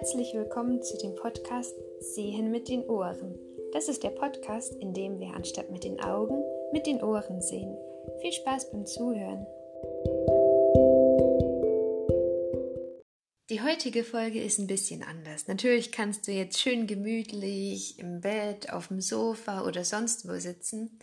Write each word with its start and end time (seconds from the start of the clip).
Herzlich 0.00 0.32
willkommen 0.32 0.82
zu 0.82 0.96
dem 0.96 1.14
Podcast 1.14 1.74
Sehen 2.00 2.50
mit 2.50 2.70
den 2.70 2.88
Ohren. 2.88 3.38
Das 3.74 3.86
ist 3.86 4.02
der 4.02 4.08
Podcast, 4.08 4.74
in 4.76 4.94
dem 4.94 5.20
wir 5.20 5.34
anstatt 5.34 5.70
mit 5.70 5.84
den 5.84 6.00
Augen 6.00 6.42
mit 6.72 6.86
den 6.86 7.02
Ohren 7.02 7.42
sehen. 7.42 7.76
Viel 8.22 8.32
Spaß 8.32 8.70
beim 8.70 8.86
Zuhören. 8.86 9.46
Die 13.50 13.60
heutige 13.60 14.02
Folge 14.02 14.42
ist 14.42 14.58
ein 14.58 14.66
bisschen 14.66 15.02
anders. 15.02 15.48
Natürlich 15.48 15.92
kannst 15.92 16.26
du 16.26 16.32
jetzt 16.32 16.58
schön 16.58 16.86
gemütlich 16.86 17.98
im 17.98 18.22
Bett, 18.22 18.72
auf 18.72 18.88
dem 18.88 19.02
Sofa 19.02 19.66
oder 19.66 19.84
sonst 19.84 20.26
wo 20.26 20.32
sitzen, 20.38 20.98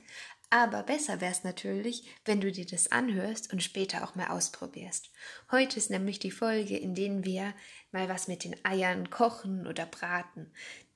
aber 0.50 0.84
besser 0.84 1.20
wäre 1.20 1.32
es 1.32 1.44
natürlich, 1.44 2.06
wenn 2.26 2.40
du 2.40 2.52
dir 2.52 2.66
das 2.66 2.92
anhörst 2.92 3.52
und 3.52 3.62
später 3.62 4.04
auch 4.04 4.16
mal 4.16 4.28
ausprobierst. 4.28 5.12
Heute 5.52 5.78
ist 5.78 5.90
nämlich 5.90 6.20
die 6.20 6.32
Folge, 6.32 6.78
in 6.78 6.96
denen 6.96 7.26
wir 7.26 7.54
mal 7.92 8.08
was 8.08 8.28
mit 8.28 8.44
den 8.44 8.56
Eiern 8.64 9.10
kochen 9.10 9.68
oder 9.68 9.86
braten. 9.86 10.52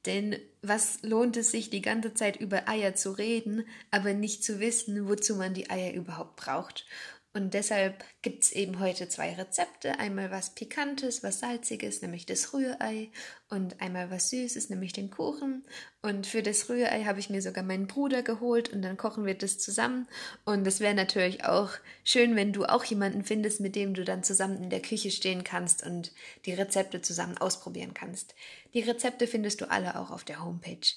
Denn 0.06 0.40
was 0.62 1.04
lohnt 1.04 1.38
es 1.38 1.52
sich, 1.52 1.70
die 1.70 1.82
ganze 1.82 2.14
Zeit 2.14 2.38
über 2.38 2.68
Eier 2.68 2.96
zu 2.96 3.12
reden, 3.12 3.66
aber 3.92 4.14
nicht 4.14 4.44
zu 4.44 4.60
wissen, 4.60 5.08
wozu 5.08 5.36
man 5.36 5.54
die 5.54 5.70
Eier 5.70 5.94
überhaupt 5.94 6.38
braucht? 6.38 6.86
Und 7.34 7.54
deshalb 7.54 8.04
gibt 8.22 8.44
es 8.44 8.52
eben 8.52 8.82
heute 8.82 9.08
zwei 9.08 9.34
Rezepte. 9.34 9.98
Einmal 10.00 10.32
was 10.32 10.54
Pikantes, 10.54 11.24
was 11.24 11.40
Salziges, 11.40 12.02
nämlich 12.02 12.26
das 12.26 12.54
Rührei. 12.54 13.10
Und 13.50 13.80
einmal 13.80 14.12
was 14.12 14.30
Süßes, 14.32 14.70
nämlich 14.70 14.92
den 14.92 15.12
Kuchen. 15.12 15.64
Und 16.02 16.28
für 16.28 16.44
das 16.44 16.68
Rührei 16.68 17.06
habe 17.06 17.20
ich 17.20 17.30
mir 17.30 17.42
sogar 17.42 17.64
meinen 17.64 17.88
Bruder 17.88 18.22
geholt 18.22 18.74
und 18.74 18.82
dann 18.82 18.98
kochen 18.98 19.26
wir 19.26 19.34
das 19.34 19.60
zusammen. 19.60 20.10
Und 20.44 20.68
es 20.68 20.82
wäre 20.82 20.94
natürlich 20.94 21.46
auch 21.46 21.70
schön, 22.04 22.36
wenn 22.36 22.52
du 22.52 22.66
auch 22.66 22.84
jemanden 22.84 23.24
findest, 23.24 23.62
mit 23.62 23.78
dem 23.78 23.94
du 23.94 24.04
dann 24.04 24.24
zusammen 24.24 24.62
in 24.64 24.70
der 24.70 24.82
Küche 24.82 25.10
stehen 25.10 25.46
kannst 25.46 25.86
und 25.86 26.12
die 26.46 26.54
Rezepte 26.54 27.02
zusammen 27.02 27.38
ausprobieren 27.38 27.94
kannst. 27.94 28.36
Die 28.74 28.82
Rezepte 28.82 29.26
findest 29.26 29.62
du 29.62 29.72
alle 29.72 29.98
auch 29.98 30.12
auf 30.12 30.26
der 30.26 30.44
Homepage. 30.44 30.88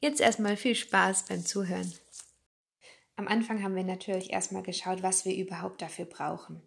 Jetzt 0.00 0.20
erstmal 0.20 0.56
viel 0.56 0.76
Spaß 0.76 1.24
beim 1.24 1.44
Zuhören. 1.44 1.92
Am 3.16 3.28
Anfang 3.28 3.62
haben 3.62 3.76
wir 3.76 3.84
natürlich 3.84 4.32
erstmal 4.32 4.62
geschaut, 4.62 5.02
was 5.02 5.24
wir 5.24 5.36
überhaupt 5.36 5.82
dafür 5.82 6.06
brauchen. 6.06 6.62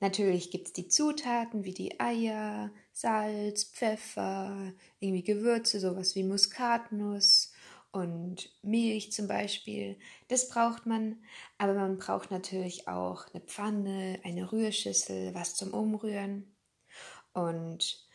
Natürlich 0.00 0.50
gibt 0.50 0.68
es 0.68 0.72
die 0.72 0.88
Zutaten 0.88 1.64
wie 1.64 1.74
die 1.74 2.00
Eier, 2.00 2.70
Salz, 2.92 3.64
Pfeffer, 3.64 4.72
irgendwie 4.98 5.22
Gewürze, 5.22 5.80
sowas 5.80 6.14
wie 6.14 6.24
Muskatnuss 6.24 7.52
und 7.92 8.50
Milch 8.62 9.12
zum 9.12 9.26
Beispiel. 9.28 9.98
Das 10.28 10.48
braucht 10.48 10.86
man, 10.86 11.22
aber 11.58 11.74
man 11.74 11.98
braucht 11.98 12.30
natürlich 12.30 12.88
auch 12.88 13.26
eine 13.32 13.42
Pfanne, 13.42 14.20
eine 14.24 14.50
Rührschüssel, 14.52 15.34
was 15.34 15.54
zum 15.54 15.74
Umrühren. 15.74 16.54
Und 17.32 18.06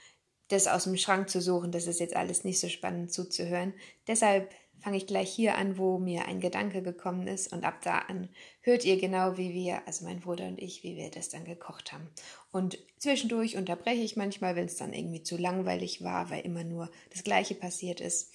das 0.49 0.67
aus 0.67 0.83
dem 0.83 0.97
Schrank 0.97 1.29
zu 1.29 1.41
suchen, 1.41 1.71
das 1.71 1.87
ist 1.87 1.99
jetzt 1.99 2.15
alles 2.15 2.43
nicht 2.43 2.59
so 2.59 2.69
spannend 2.69 3.11
zuzuhören. 3.11 3.73
Deshalb 4.07 4.53
fange 4.85 4.97
ich 4.97 5.07
gleich 5.07 5.33
hier 5.33 5.55
an, 5.55 5.79
wo 5.79 5.97
mir 5.97 6.25
ein 6.27 6.39
Gedanke 6.39 6.83
gekommen 6.83 7.27
ist 7.27 7.51
und 7.51 7.65
ab 7.65 7.81
da 7.83 7.97
an 7.97 8.29
hört 8.61 8.85
ihr 8.85 8.99
genau, 8.99 9.35
wie 9.35 9.51
wir, 9.51 9.81
also 9.87 10.05
mein 10.05 10.19
Bruder 10.19 10.45
und 10.45 10.61
ich, 10.61 10.83
wie 10.83 10.95
wir 10.95 11.09
das 11.09 11.29
dann 11.29 11.43
gekocht 11.43 11.91
haben. 11.91 12.07
Und 12.51 12.77
zwischendurch 12.99 13.57
unterbreche 13.57 14.03
ich 14.03 14.15
manchmal, 14.15 14.55
wenn 14.55 14.67
es 14.67 14.77
dann 14.77 14.93
irgendwie 14.93 15.23
zu 15.23 15.37
langweilig 15.37 16.03
war, 16.03 16.29
weil 16.29 16.45
immer 16.45 16.63
nur 16.63 16.91
das 17.11 17.23
Gleiche 17.23 17.55
passiert 17.55 17.99
ist. 17.99 18.31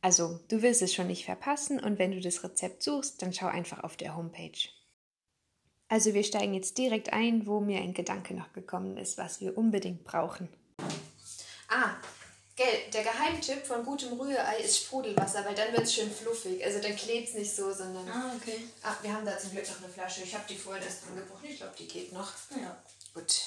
Also, 0.00 0.40
du 0.48 0.60
wirst 0.60 0.82
es 0.82 0.92
schon 0.92 1.06
nicht 1.06 1.24
verpassen 1.24 1.78
und 1.78 2.00
wenn 2.00 2.10
du 2.10 2.20
das 2.20 2.42
Rezept 2.42 2.82
suchst, 2.82 3.22
dann 3.22 3.32
schau 3.32 3.46
einfach 3.46 3.84
auf 3.84 3.96
der 3.96 4.16
Homepage. 4.16 4.58
Also, 5.86 6.14
wir 6.14 6.24
steigen 6.24 6.54
jetzt 6.54 6.78
direkt 6.78 7.12
ein, 7.12 7.46
wo 7.46 7.60
mir 7.60 7.80
ein 7.80 7.94
Gedanke 7.94 8.34
noch 8.34 8.52
gekommen 8.52 8.96
ist, 8.96 9.18
was 9.18 9.40
wir 9.40 9.56
unbedingt 9.56 10.02
brauchen. 10.02 10.48
Ah, 11.68 11.94
Gell, 12.54 12.90
der 12.92 13.02
Geheimtipp 13.02 13.66
von 13.66 13.82
gutem 13.82 14.12
Rührei 14.12 14.58
ist 14.58 14.84
Sprudelwasser, 14.84 15.42
weil 15.44 15.54
dann 15.54 15.72
wird 15.72 15.84
es 15.84 15.94
schön 15.94 16.12
fluffig. 16.12 16.62
Also 16.62 16.80
dann 16.80 16.94
klebt 16.94 17.28
es 17.28 17.34
nicht 17.34 17.54
so, 17.54 17.72
sondern. 17.72 18.06
Ah, 18.10 18.34
okay. 18.36 18.68
Ah, 18.82 18.94
wir 19.00 19.12
haben 19.12 19.24
da 19.24 19.38
zum 19.38 19.52
Glück 19.52 19.66
noch 19.68 19.78
eine 19.78 19.88
Flasche. 19.88 20.22
Ich 20.22 20.34
habe 20.34 20.44
die 20.46 20.56
vorhin 20.56 20.82
erst 20.82 21.04
angebrochen. 21.08 21.46
Ich 21.48 21.56
glaube, 21.56 21.74
die 21.78 21.88
geht 21.88 22.12
noch. 22.12 22.30
Ja. 22.50 22.76
Gut. 23.14 23.40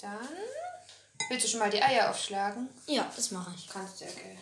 Dann. 0.00 0.28
Willst 1.28 1.46
du 1.46 1.50
schon 1.50 1.60
mal 1.60 1.70
die 1.70 1.82
Eier 1.82 2.10
aufschlagen? 2.10 2.68
Ja, 2.86 3.10
das 3.14 3.32
mache 3.32 3.52
ich. 3.56 3.68
Kannst 3.68 4.00
du 4.00 4.04
ja, 4.04 4.10
gell. 4.12 4.38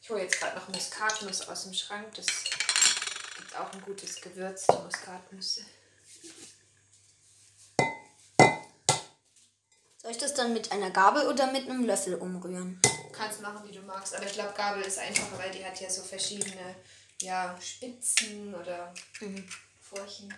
Ich 0.00 0.10
hole 0.10 0.22
jetzt 0.22 0.38
gerade 0.38 0.56
noch 0.56 0.68
Muskatnuss 0.68 1.48
aus 1.48 1.64
dem 1.64 1.74
Schrank. 1.74 2.14
Das 2.14 2.26
gibt 3.36 3.56
auch 3.56 3.70
ein 3.72 3.82
gutes 3.82 4.20
Gewürz, 4.20 4.66
die 4.66 4.76
Muskatnüsse. 4.76 5.64
Soll 10.04 10.12
ich 10.12 10.18
das 10.18 10.34
dann 10.34 10.52
mit 10.52 10.70
einer 10.70 10.90
Gabel 10.90 11.26
oder 11.28 11.50
mit 11.50 11.66
einem 11.66 11.86
Löffel 11.86 12.16
umrühren? 12.16 12.78
kannst 13.10 13.40
machen, 13.40 13.66
wie 13.66 13.74
du 13.74 13.80
magst. 13.80 14.14
Aber 14.14 14.26
ich 14.26 14.34
glaube, 14.34 14.52
Gabel 14.54 14.82
ist 14.82 14.98
einfacher, 14.98 15.38
weil 15.38 15.50
die 15.50 15.64
hat 15.64 15.80
ja 15.80 15.88
so 15.88 16.02
verschiedene 16.02 16.74
ja, 17.22 17.56
Spitzen 17.58 18.54
oder 18.54 18.92
Mhm. 19.22 19.48
Furchen. 19.80 20.34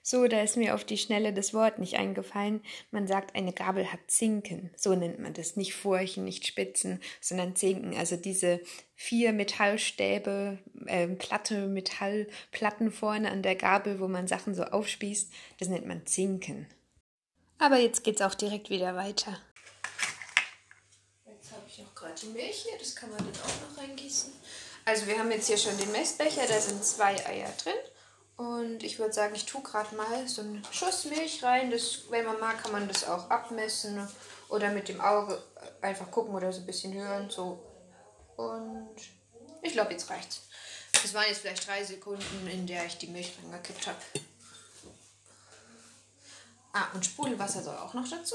So, 0.00 0.28
da 0.28 0.42
ist 0.42 0.56
mir 0.56 0.76
auf 0.76 0.84
die 0.84 0.96
Schnelle 0.96 1.32
das 1.32 1.54
Wort 1.54 1.80
nicht 1.80 1.96
eingefallen. 1.96 2.62
Man 2.92 3.08
sagt, 3.08 3.34
eine 3.34 3.52
Gabel 3.52 3.92
hat 3.92 3.98
Zinken. 4.06 4.70
So 4.76 4.94
nennt 4.94 5.18
man 5.18 5.34
das. 5.34 5.56
Nicht 5.56 5.74
Furchen, 5.74 6.22
nicht 6.22 6.46
Spitzen, 6.46 7.02
sondern 7.20 7.56
Zinken. 7.56 7.96
Also 7.96 8.16
diese 8.16 8.60
vier 8.94 9.32
Metallstäbe, 9.32 10.58
äh, 10.86 11.08
platte 11.08 11.66
Metallplatten 11.66 12.92
vorne 12.92 13.28
an 13.32 13.42
der 13.42 13.56
Gabel, 13.56 13.98
wo 13.98 14.06
man 14.06 14.28
Sachen 14.28 14.54
so 14.54 14.62
aufspießt, 14.62 15.32
das 15.58 15.66
nennt 15.66 15.88
man 15.88 16.06
Zinken. 16.06 16.68
Aber 17.58 17.76
jetzt 17.76 18.04
geht's 18.04 18.22
auch 18.22 18.34
direkt 18.34 18.70
wieder 18.70 18.94
weiter. 18.96 19.38
Jetzt 21.26 21.52
habe 21.52 21.62
ich 21.68 21.78
noch 21.78 21.94
gerade 21.94 22.14
die 22.20 22.26
Milch 22.26 22.66
hier, 22.68 22.78
das 22.78 22.94
kann 22.94 23.10
man 23.10 23.18
dann 23.18 23.42
auch 23.42 23.70
noch 23.70 23.78
reingießen. 23.82 24.32
Also 24.84 25.06
wir 25.06 25.18
haben 25.18 25.30
jetzt 25.30 25.46
hier 25.46 25.58
schon 25.58 25.76
den 25.78 25.90
Messbecher, 25.90 26.46
da 26.46 26.60
sind 26.60 26.84
zwei 26.84 27.16
Eier 27.26 27.52
drin. 27.62 27.74
Und 28.36 28.82
ich 28.82 28.98
würde 28.98 29.14
sagen, 29.14 29.34
ich 29.34 29.46
tue 29.46 29.62
gerade 29.62 29.96
mal 29.96 30.28
so 30.28 30.42
einen 30.42 30.62
Schuss 30.70 31.06
Milch 31.06 31.42
rein. 31.42 31.70
Das, 31.70 32.10
wenn 32.10 32.26
man 32.26 32.38
mag, 32.38 32.62
kann 32.62 32.72
man 32.72 32.86
das 32.86 33.04
auch 33.04 33.30
abmessen 33.30 34.06
oder 34.48 34.70
mit 34.70 34.88
dem 34.88 35.00
Auge 35.00 35.42
einfach 35.80 36.10
gucken 36.10 36.34
oder 36.34 36.52
so 36.52 36.60
ein 36.60 36.66
bisschen 36.66 36.92
hören. 36.92 37.30
So. 37.30 37.58
Und 38.36 38.96
ich 39.62 39.72
glaube, 39.72 39.92
jetzt 39.92 40.10
reicht's. 40.10 40.42
Das 40.92 41.14
waren 41.14 41.24
jetzt 41.28 41.40
vielleicht 41.40 41.66
drei 41.66 41.82
Sekunden, 41.82 42.46
in 42.48 42.66
der 42.66 42.84
ich 42.84 42.98
die 42.98 43.06
Milch 43.06 43.32
reingekippt 43.42 43.86
habe. 43.86 43.98
Ah, 46.76 46.90
und 46.92 47.06
Sprudelwasser 47.06 47.62
soll 47.62 47.74
auch 47.76 47.94
noch 47.94 48.06
dazu. 48.06 48.34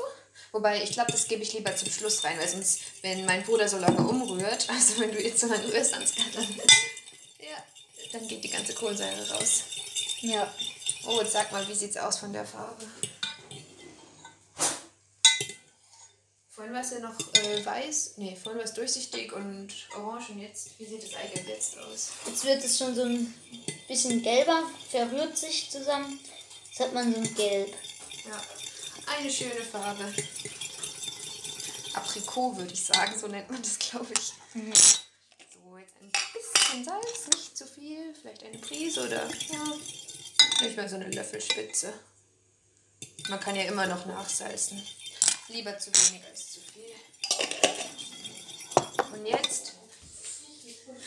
Wobei, 0.51 0.81
ich 0.81 0.93
glaube, 0.93 1.11
das 1.11 1.27
gebe 1.27 1.43
ich 1.43 1.53
lieber 1.53 1.75
zum 1.75 1.91
Schluss 1.91 2.23
rein, 2.23 2.39
weil 2.39 2.47
sonst, 2.47 2.79
wenn 3.03 3.23
mein 3.25 3.43
Bruder 3.43 3.69
so 3.69 3.77
lange 3.77 3.99
umrührt, 3.99 4.67
also 4.67 4.99
wenn 4.99 5.11
du 5.11 5.21
jetzt 5.21 5.41
so 5.41 5.47
lange 5.47 5.71
rührst, 5.71 5.93
dann, 5.93 6.01
ja, 7.39 7.63
dann 8.11 8.27
geht 8.27 8.43
die 8.43 8.49
ganze 8.49 8.73
Kohlensäure 8.73 9.29
raus. 9.29 9.61
Ja. 10.21 10.51
Oh, 11.05 11.21
jetzt 11.21 11.33
sag 11.33 11.51
mal, 11.51 11.67
wie 11.67 11.75
sieht's 11.75 11.97
aus 11.97 12.17
von 12.17 12.33
der 12.33 12.43
Farbe? 12.43 12.83
Vorhin 16.49 16.73
war 16.73 16.81
es 16.81 16.91
ja 16.91 16.99
noch 16.99 17.19
äh, 17.35 17.63
weiß, 17.63 18.13
nee, 18.17 18.35
vorhin 18.35 18.57
war 18.57 18.65
es 18.65 18.73
durchsichtig 18.73 19.33
und 19.33 19.69
orange 19.95 20.31
und 20.31 20.39
jetzt, 20.39 20.79
wie 20.79 20.85
sieht 20.85 21.03
das 21.03 21.13
eigentlich 21.13 21.47
jetzt 21.47 21.77
aus? 21.77 22.11
Jetzt 22.25 22.45
wird 22.45 22.63
es 22.63 22.77
schon 22.79 22.95
so 22.95 23.03
ein 23.03 23.31
bisschen 23.87 24.23
gelber, 24.23 24.63
verrührt 24.89 25.37
sich 25.37 25.69
zusammen. 25.69 26.19
Jetzt 26.69 26.79
hat 26.79 26.93
man 26.93 27.13
so 27.13 27.19
ein 27.19 27.35
Gelb. 27.35 27.71
Ja, 28.25 28.41
eine 29.07 29.31
schöne 29.31 29.63
Farbe. 29.63 30.13
Aprikot 31.93 32.57
würde 32.57 32.73
ich 32.73 32.85
sagen, 32.85 33.19
so 33.19 33.27
nennt 33.27 33.49
man 33.49 33.61
das, 33.61 33.79
glaube 33.79 34.13
ich. 34.13 34.33
So, 35.53 35.77
jetzt 35.77 35.95
ein 36.01 36.11
bisschen 36.33 36.85
Salz, 36.85 37.27
nicht 37.33 37.57
zu 37.57 37.65
viel, 37.65 38.13
vielleicht 38.19 38.43
eine 38.43 38.57
Prise 38.59 39.05
oder 39.05 39.27
ja, 39.27 39.63
nicht 40.61 40.77
mal 40.77 40.87
so 40.87 40.95
eine 40.95 41.09
Löffelspitze. 41.09 41.93
Man 43.29 43.39
kann 43.39 43.55
ja 43.55 43.63
immer 43.63 43.87
noch 43.87 44.05
nachsalzen. 44.05 44.81
Lieber 45.47 45.77
zu 45.77 45.91
wenig 45.91 46.23
als 46.25 46.51
zu 46.53 46.59
viel. 46.61 46.95
Und 49.13 49.25
jetzt 49.25 49.73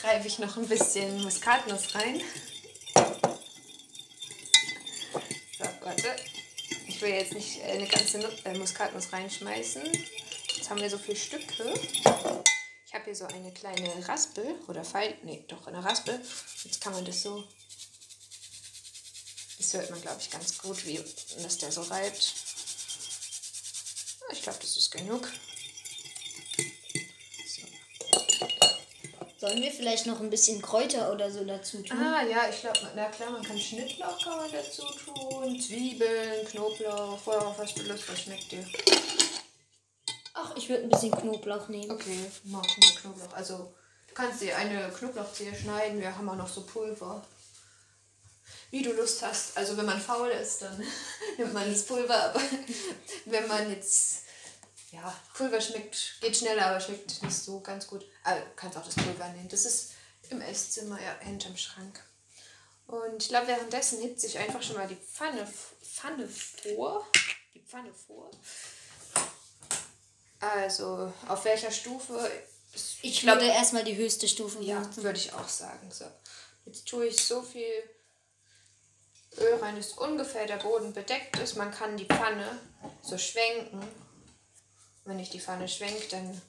reibe 0.02 0.26
ich 0.26 0.38
noch 0.38 0.56
ein 0.56 0.69
bisschen 0.69 1.22
Muskatnuss 1.22 1.94
rein. 1.94 2.20
So, 5.58 5.64
warte. 5.81 6.17
Ich 6.87 6.93
will 7.04 7.12
jetzt 7.12 7.34
nicht 7.34 7.60
äh, 7.60 7.72
eine 7.72 7.86
ganze 7.86 8.18
äh, 8.44 8.58
Muskatnuss 8.58 9.12
reinschmeißen. 9.12 9.82
Jetzt 10.56 10.70
haben 10.70 10.80
wir 10.80 10.88
so 10.88 10.98
viele 10.98 11.16
Stücke. 11.16 11.74
Ich 12.86 12.94
habe 12.94 13.04
hier 13.04 13.14
so 13.14 13.26
eine 13.26 13.52
kleine 13.52 14.08
Raspel 14.08 14.54
oder 14.68 14.84
Pfeil, 14.84 15.16
nee, 15.22 15.44
doch 15.48 15.66
eine 15.66 15.84
Raspel. 15.84 16.18
Jetzt 16.64 16.80
kann 16.80 16.94
man 16.94 17.04
das 17.04 17.22
so. 17.22 17.44
Das 19.58 19.74
hört 19.74 19.90
man, 19.90 20.00
glaube 20.00 20.20
ich, 20.20 20.30
ganz 20.30 20.58
gut, 20.58 20.84
wie 20.86 20.98
dass 21.42 21.58
der 21.58 21.70
so 21.70 21.82
reibt. 21.82 22.34
Ich 24.32 24.42
glaube, 24.42 24.58
das 24.60 24.76
ist 24.76 24.90
genug. 24.90 25.28
So. 27.46 27.62
Sollen 29.44 29.61
wir 29.61 29.73
vielleicht 29.73 30.06
noch 30.06 30.20
ein 30.20 30.31
bisschen 30.31 30.62
Kräuter 30.62 31.12
oder 31.12 31.31
so 31.31 31.44
dazu 31.44 31.82
tun? 31.82 31.99
Ah 31.99 32.23
ja, 32.23 32.49
ich 32.49 32.62
glaube, 32.62 32.79
na 32.96 33.11
klar, 33.11 33.31
man 33.31 33.43
kann 33.43 33.58
Schnittlauch 33.58 34.19
kann 34.25 34.38
man 34.38 34.50
dazu 34.50 34.87
tun, 35.05 35.61
Zwiebeln, 35.61 36.46
Knoblauch, 36.46 37.19
worauf 37.26 37.58
hast 37.58 37.76
du 37.76 37.82
Lust, 37.82 38.08
was 38.08 38.23
schmeckt 38.23 38.50
dir? 38.50 38.67
Ach, 40.32 40.56
ich 40.56 40.67
würde 40.70 40.85
ein 40.85 40.88
bisschen 40.88 41.11
Knoblauch 41.11 41.69
nehmen. 41.69 41.91
Okay, 41.91 42.25
mach 42.44 42.62
mal 42.62 42.94
Knoblauch. 43.02 43.35
Also, 43.35 43.75
du 44.08 44.14
kannst 44.14 44.41
dir 44.41 44.56
eine 44.56 44.88
Knoblauchzehe 44.88 45.55
schneiden, 45.55 46.00
wir 46.00 46.17
haben 46.17 46.31
auch 46.31 46.37
noch 46.37 46.49
so 46.49 46.62
Pulver. 46.62 47.23
Wie 48.70 48.82
du 48.82 48.94
Lust 48.94 49.23
hast. 49.23 49.58
Also, 49.58 49.76
wenn 49.76 49.85
man 49.85 50.00
faul 50.00 50.31
ist, 50.31 50.62
dann 50.62 50.82
nimmt 51.37 51.52
man 51.52 51.70
das 51.70 51.82
Pulver, 51.82 52.31
aber 52.31 52.41
wenn 53.26 53.46
man 53.46 53.70
jetzt 53.70 54.23
ja, 54.94 55.14
Pulver 55.35 55.61
schmeckt, 55.61 56.20
geht 56.20 56.37
schneller, 56.37 56.67
aber 56.67 56.81
schmeckt 56.81 57.23
nicht 57.23 57.37
so 57.37 57.61
ganz 57.61 57.87
gut. 57.87 58.02
Du 58.02 58.31
kannst 58.56 58.76
auch 58.76 58.85
das 58.85 58.94
Pulver 58.94 59.29
nehmen. 59.29 59.49
Das 59.49 59.64
ist 59.64 59.93
im 60.31 60.41
Esszimmer, 60.41 61.00
ja, 61.00 61.19
hinterm 61.20 61.56
Schrank. 61.56 62.02
Und 62.87 63.23
ich 63.23 63.29
glaube, 63.29 63.49
währenddessen 63.49 64.00
hitze 64.00 64.26
ich 64.26 64.38
einfach 64.38 64.62
schon 64.62 64.76
mal 64.76 64.87
die 64.87 64.96
Pfanne, 64.96 65.46
Pfanne 65.82 66.29
vor. 66.29 67.06
Die 67.55 67.61
Pfanne 67.61 67.93
vor. 67.93 68.31
Also, 70.41 71.12
auf 71.29 71.44
welcher 71.44 71.70
Stufe? 71.70 72.31
Ich 73.02 73.25
würde 73.26 73.46
erstmal 73.46 73.85
die 73.85 73.96
höchste 73.96 74.29
Stufe 74.29 74.62
Ja, 74.62 74.82
würde 74.96 75.19
ich 75.19 75.32
auch 75.32 75.49
sagen. 75.49 75.91
So. 75.91 76.05
Jetzt 76.67 76.87
tue 76.87 77.06
ich 77.06 77.25
so 77.25 77.43
viel 77.43 77.73
Öl 79.38 79.55
rein, 79.56 79.76
dass 79.76 79.93
ungefähr 79.93 80.46
der 80.46 80.56
Boden 80.56 80.93
bedeckt 80.93 81.38
ist. 81.38 81.56
Man 81.56 81.70
kann 81.70 81.96
die 81.96 82.06
Pfanne 82.06 82.61
so 83.02 83.17
schwenken. 83.17 83.81
Wenn 85.04 85.18
ich 85.18 85.30
die 85.30 85.40
Pfanne 85.40 85.68
schwenke, 85.68 86.06
dann 86.10 86.40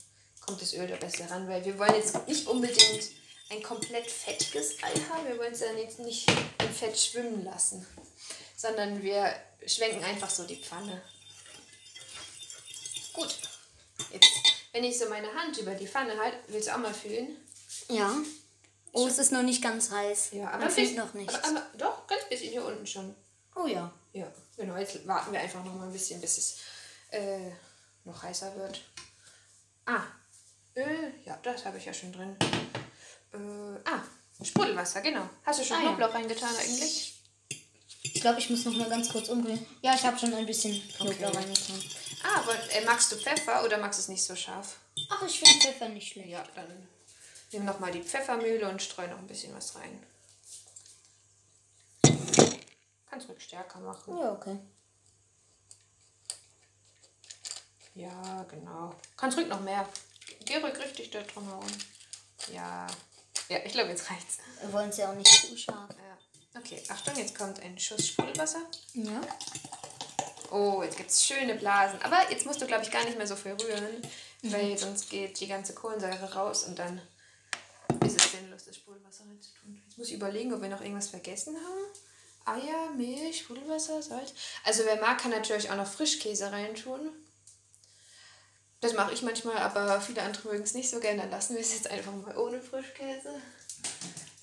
kommt 0.42 0.62
das 0.62 0.74
Öl 0.74 0.88
da 0.88 0.96
besser 0.96 1.30
ran, 1.30 1.48
weil 1.48 1.66
wir 1.66 1.78
wollen 1.78 1.96
jetzt 1.96 2.28
nicht 2.28 2.48
unbedingt 2.48 3.10
ein 3.50 3.62
komplett 3.62 4.10
fettiges 4.10 4.82
Ei 4.84 5.00
haben. 5.10 5.28
Wir 5.28 5.38
wollen 5.38 5.54
es 5.54 5.60
dann 5.60 5.78
jetzt 5.78 6.00
nicht 6.00 6.30
im 6.30 6.74
Fett 6.74 6.98
schwimmen 6.98 7.44
lassen, 7.44 7.86
sondern 8.56 9.02
wir 9.02 9.34
schwenken 9.66 10.04
einfach 10.04 10.30
so 10.30 10.44
die 10.46 10.56
Pfanne. 10.58 11.02
Gut. 13.14 13.36
Jetzt, 14.12 14.30
wenn 14.72 14.84
ich 14.84 14.98
so 14.98 15.10
meine 15.10 15.34
Hand 15.34 15.58
über 15.58 15.74
die 15.74 15.88
Pfanne 15.88 16.18
halte, 16.18 16.38
willst 16.48 16.68
du 16.68 16.74
auch 16.74 16.80
mal 16.80 16.94
fühlen? 16.94 17.38
Ja. 17.90 18.14
Oh, 18.92 19.08
es 19.08 19.18
ist 19.18 19.32
noch 19.32 19.44
nicht 19.44 19.62
ganz 19.62 19.92
heiß. 19.92 20.30
Ja, 20.32 20.50
aber 20.50 20.66
Man 20.66 20.72
fühlt 20.72 20.96
noch 20.96 21.14
nichts. 21.14 21.36
Aber, 21.36 21.48
aber 21.48 21.66
doch, 21.78 22.08
ganz 22.08 22.24
bisschen 22.30 22.52
hier 22.52 22.64
unten 22.64 22.88
schon. 22.88 23.14
Oh 23.56 23.68
ja. 23.68 23.92
Ja, 24.14 24.32
genau. 24.56 24.78
Jetzt 24.78 25.06
warten 25.06 25.34
wir 25.34 25.40
einfach 25.40 25.64
noch 25.64 25.76
mal 25.76 25.88
ein 25.88 25.94
bisschen, 25.94 26.22
bis 26.22 26.38
es 26.38 26.58
äh, 27.12 27.52
noch 28.06 28.24
heißer 28.24 28.56
wird. 28.56 28.82
Ah, 29.86 30.02
Öl. 30.76 31.14
Ja, 31.26 31.38
das 31.44 31.66
habe 31.66 31.78
ich 31.78 31.86
ja 31.86 31.94
schon 31.94 32.12
drin. 32.12 32.36
Äh, 33.34 33.90
ah, 33.90 34.02
Sprudelwasser, 34.44 35.02
genau. 35.02 35.30
Hast 35.46 35.60
du 35.60 35.64
schon 35.64 35.78
Ah, 35.78 35.82
ja. 35.84 35.88
Knoblauch 35.90 36.14
reingetan 36.14 36.56
eigentlich? 36.58 37.22
Ich 38.02 38.22
glaube, 38.22 38.40
ich 38.40 38.50
muss 38.50 38.66
noch 38.66 38.74
mal 38.76 38.90
ganz 38.90 39.10
kurz 39.10 39.30
umrühren. 39.30 39.66
Ja, 39.82 39.94
ich 39.96 40.04
habe 40.04 40.18
schon 40.18 40.34
ein 40.34 40.46
bisschen 40.46 40.74
Knoblauch 40.98 41.30
Okay. 41.30 41.38
reingetan. 41.38 41.84
Ah, 42.24 42.40
aber, 42.40 42.54
äh, 42.74 42.84
magst 42.86 43.12
du 43.12 43.16
Pfeffer 43.18 43.64
oder 43.64 43.78
magst 43.78 44.00
du 44.00 44.02
es 44.04 44.08
nicht 44.10 44.24
so 44.24 44.36
scharf? 44.36 44.78
Ach, 45.10 45.22
ich 45.24 45.40
finde 45.40 45.60
Pfeffer 45.60 45.90
nicht 45.90 46.12
schlecht. 46.12 46.30
Ja, 46.30 46.44
dann 46.56 46.88
nimm 47.52 47.66
noch 47.66 47.80
mal 47.80 47.92
die 47.92 48.02
Pfeffermühle 48.04 48.68
und 48.70 48.82
streu 48.82 49.08
noch 49.08 49.20
ein 49.20 49.28
bisschen 49.28 49.54
was 49.56 49.76
rein. 49.76 50.04
Kannst 53.10 53.30
ruhig 53.30 53.42
stärker 53.44 53.80
machen. 53.80 54.18
Ja, 54.18 54.34
okay. 54.34 54.58
Ja, 57.96 58.44
genau. 58.44 58.94
Kannst 59.18 59.38
ruhig 59.38 59.48
noch 59.48 59.62
mehr. 59.62 59.88
Geh 60.44 60.58
ruhig 60.58 60.78
richtig 60.78 61.12
da 61.12 61.22
drum 61.22 61.48
herum. 61.48 61.68
Ja. 62.54 62.86
Ja, 63.50 63.58
ich 63.64 63.72
glaube, 63.72 63.90
jetzt 63.90 64.10
reicht's. 64.10 64.38
Wir 64.62 64.74
wollen 64.74 64.90
es 64.90 64.98
ja 64.98 65.10
auch 65.10 65.16
nicht 65.16 65.28
zu 65.28 65.58
scharf. 65.58 65.90
Ja. 65.90 66.60
Okay, 66.60 66.82
Achtung, 66.90 67.16
jetzt 67.18 67.38
kommt 67.38 67.62
ein 67.62 67.78
Schuss 67.80 68.08
Sprudelwasser. 68.08 68.62
Ja. 68.94 69.22
Oh, 70.52 70.84
jetzt 70.84 70.98
gibt's 70.98 71.26
schöne 71.26 71.56
Blasen. 71.56 72.02
Aber 72.02 72.30
jetzt 72.30 72.46
musst 72.46 72.62
du, 72.62 72.68
glaube 72.68 72.84
ich, 72.84 72.92
gar 72.92 73.04
nicht 73.04 73.18
mehr 73.18 73.28
so 73.28 73.36
viel 73.36 73.54
rühren, 73.54 74.02
weil 74.44 74.78
sonst 74.78 75.10
geht 75.10 75.40
die 75.40 75.48
ganze 75.48 75.74
Kohlensäure 75.74 76.34
raus 76.34 76.66
und 76.66 76.78
dann 76.78 77.02
ist 78.06 78.22
es 78.22 78.32
sinnlos, 78.32 78.66
das 78.66 78.76
Sprudelwasser 78.76 79.26
reinzutun. 79.26 79.82
Jetzt 79.86 79.98
muss 79.98 80.08
ich 80.10 80.14
überlegen, 80.14 80.54
ob 80.54 80.62
wir 80.62 80.70
noch 80.70 80.82
irgendwas 80.82 81.10
vergessen 81.10 81.56
haben. 81.56 82.62
Eier, 82.62 82.92
Milch, 82.96 83.40
Sprudelwasser, 83.40 84.02
Salz. 84.02 84.34
Also 84.64 84.84
wer 84.86 84.98
mag, 85.02 85.20
kann 85.20 85.32
natürlich 85.32 85.70
auch 85.72 85.76
noch 85.76 85.88
Frischkäse 85.88 86.52
reintun. 86.52 87.10
Das 88.82 88.94
mache 88.94 89.14
ich 89.14 89.22
manchmal, 89.22 89.58
aber 89.58 90.00
viele 90.02 90.22
andere 90.22 90.50
mögen 90.50 90.64
es 90.64 90.74
nicht 90.74 90.90
so 90.90 91.00
gerne. 91.00 91.22
Dann 91.22 91.32
lassen 91.32 91.56
wir 91.56 91.62
es 91.62 91.74
jetzt 91.74 91.90
einfach 91.90 92.12
mal 92.14 92.38
ohne 92.38 92.62
Frischkäse. 92.62 93.30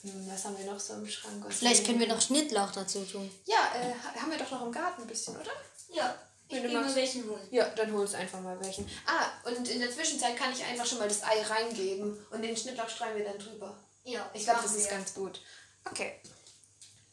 Hm, 0.03 0.29
Was 0.33 0.45
haben 0.45 0.59
wir 0.59 0.65
noch 0.67 0.81
so 0.81 0.95
im 0.95 1.07
Schrank? 1.09 1.45
Was 1.47 1.57
Vielleicht 1.59 1.87
können 1.87 2.01
wir 2.01 2.09
noch 2.09 2.21
Schnittlauch 2.21 2.73
dazu 2.73 3.05
tun. 3.05 3.31
Ja, 3.45 3.73
äh, 3.77 3.93
ha- 3.93 4.21
haben 4.21 4.31
wir 4.31 4.39
doch 4.39 4.51
noch 4.51 4.63
im 4.67 4.73
Garten 4.73 5.03
ein 5.03 5.07
bisschen, 5.09 5.37
oder? 5.37 5.51
Ja. 5.91 6.15
Ich 6.49 6.57
Wenn 6.57 6.65
du 6.65 6.69
gehe 6.71 6.81
mal 6.81 6.95
welchen 6.95 7.29
holen. 7.31 7.49
Ja, 7.51 7.69
dann 7.71 7.93
holst 7.93 8.15
einfach 8.15 8.41
mal 8.41 8.59
welchen. 8.61 8.89
Ah, 9.07 9.27
und 9.49 9.67
in 9.69 9.81
der 9.81 9.91
Zwischenzeit 9.91 10.37
kann 10.37 10.53
ich 10.53 10.63
einfach 10.65 10.85
schon 10.87 10.99
mal 10.99 11.09
das 11.09 11.23
Ei 11.23 11.41
reingeben 11.43 12.27
und 12.31 12.43
den 12.43 12.57
Schnittlauch 12.57 12.89
streuen 12.89 13.17
wir 13.17 13.25
dann 13.25 13.39
drüber. 13.39 13.79
Ja, 14.05 14.29
Ich 14.35 14.43
glaube, 14.45 14.61
das 14.63 14.75
ist 14.75 14.91
ganz 14.91 15.15
gut. 15.15 15.41
Okay. 15.85 16.21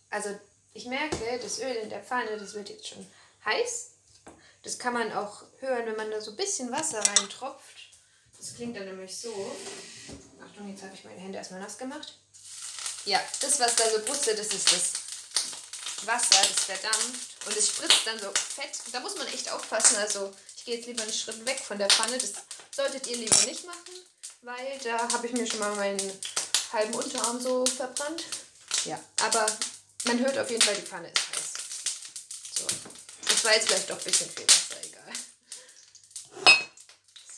Also, 0.10 0.30
ich 0.74 0.88
merke, 0.88 1.39
das 1.42 1.60
Öl 1.60 1.75
in 1.83 1.89
der 1.89 2.01
Pfanne, 2.04 2.38
das 2.38 2.54
wird 2.56 2.69
jetzt 2.69 2.88
schon 2.88 3.06
heiß. 3.45 3.92
Das 4.64 4.78
kann 4.78 4.94
man 4.94 5.12
auch 5.14 5.44
hören, 5.60 5.86
wenn 5.86 5.96
man 5.96 6.12
da 6.12 6.20
so 6.20 6.32
ein 6.32 6.38
bisschen 6.38 6.72
Wasser 6.72 7.00
reintropft. 7.00 7.90
Das 8.38 8.56
klingt 8.56 8.76
dann 8.76 8.86
nämlich 8.86 9.18
so. 9.18 9.30
Achtung, 10.44 10.70
jetzt 10.70 10.84
habe 10.84 10.94
ich 10.94 11.04
meine 11.04 11.20
Hände 11.20 11.38
erstmal 11.38 11.62
nass 11.62 11.78
gemacht. 11.78 12.20
Ja, 13.06 13.22
das, 13.40 13.60
was 13.60 13.76
da 13.76 13.90
so 13.90 14.00
brutzelt, 14.00 14.38
das 14.38 14.48
ist 14.48 14.72
das 14.72 16.06
Wasser, 16.06 16.36
das 16.42 16.66
verdampft 16.66 17.46
und 17.46 17.58
es 17.58 17.68
spritzt 17.68 18.06
dann 18.06 18.20
so 18.20 18.32
fett. 18.32 18.72
Da 18.92 19.00
muss 19.00 19.18
man 19.18 19.28
echt 19.28 19.50
aufpassen. 19.52 19.98
Also 19.98 20.34
ich 20.56 20.66
gehe 20.66 20.76
jetzt 20.76 20.88
lieber 20.88 21.04
einen 21.04 21.14
Schritt 21.14 21.46
weg 21.46 21.60
von 21.60 21.78
der 21.78 21.90
Pfanne. 21.90 22.18
Das 22.18 22.34
solltet 22.76 23.08
ihr 23.08 23.18
lieber 23.18 23.42
nicht 23.46 23.66
machen, 23.66 23.94
weil 24.42 24.80
da 24.84 25.12
habe 25.12 25.28
ich 25.28 25.34
mir 25.34 25.48
schon 25.48 25.60
mal 25.60 25.76
meinen 25.76 26.20
halben 26.72 26.94
Unterarm 26.94 27.42
so 27.42 27.66
verbrannt. 27.66 28.24
Ja, 28.86 29.00
aber 29.22 29.46
man 30.06 30.20
hört 30.20 30.38
auf 30.38 30.50
jeden 30.50 30.62
Fall, 30.62 30.76
die 30.76 30.82
Pfanne 30.82 31.10
ist 31.10 31.30
heiß. 31.36 31.54
So, 32.60 32.68
das 33.40 33.46
war 33.46 33.54
jetzt 33.54 33.68
vielleicht 33.70 33.90
doch 33.90 33.98
ein 33.98 34.04
bisschen 34.04 34.30
viel 34.32 34.46
Wasser, 34.48 34.76
egal. 34.84 35.14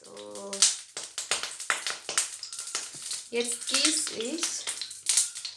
So. 0.04 0.52
Jetzt 3.30 3.68
gieße 3.68 4.14
ich 4.16 4.42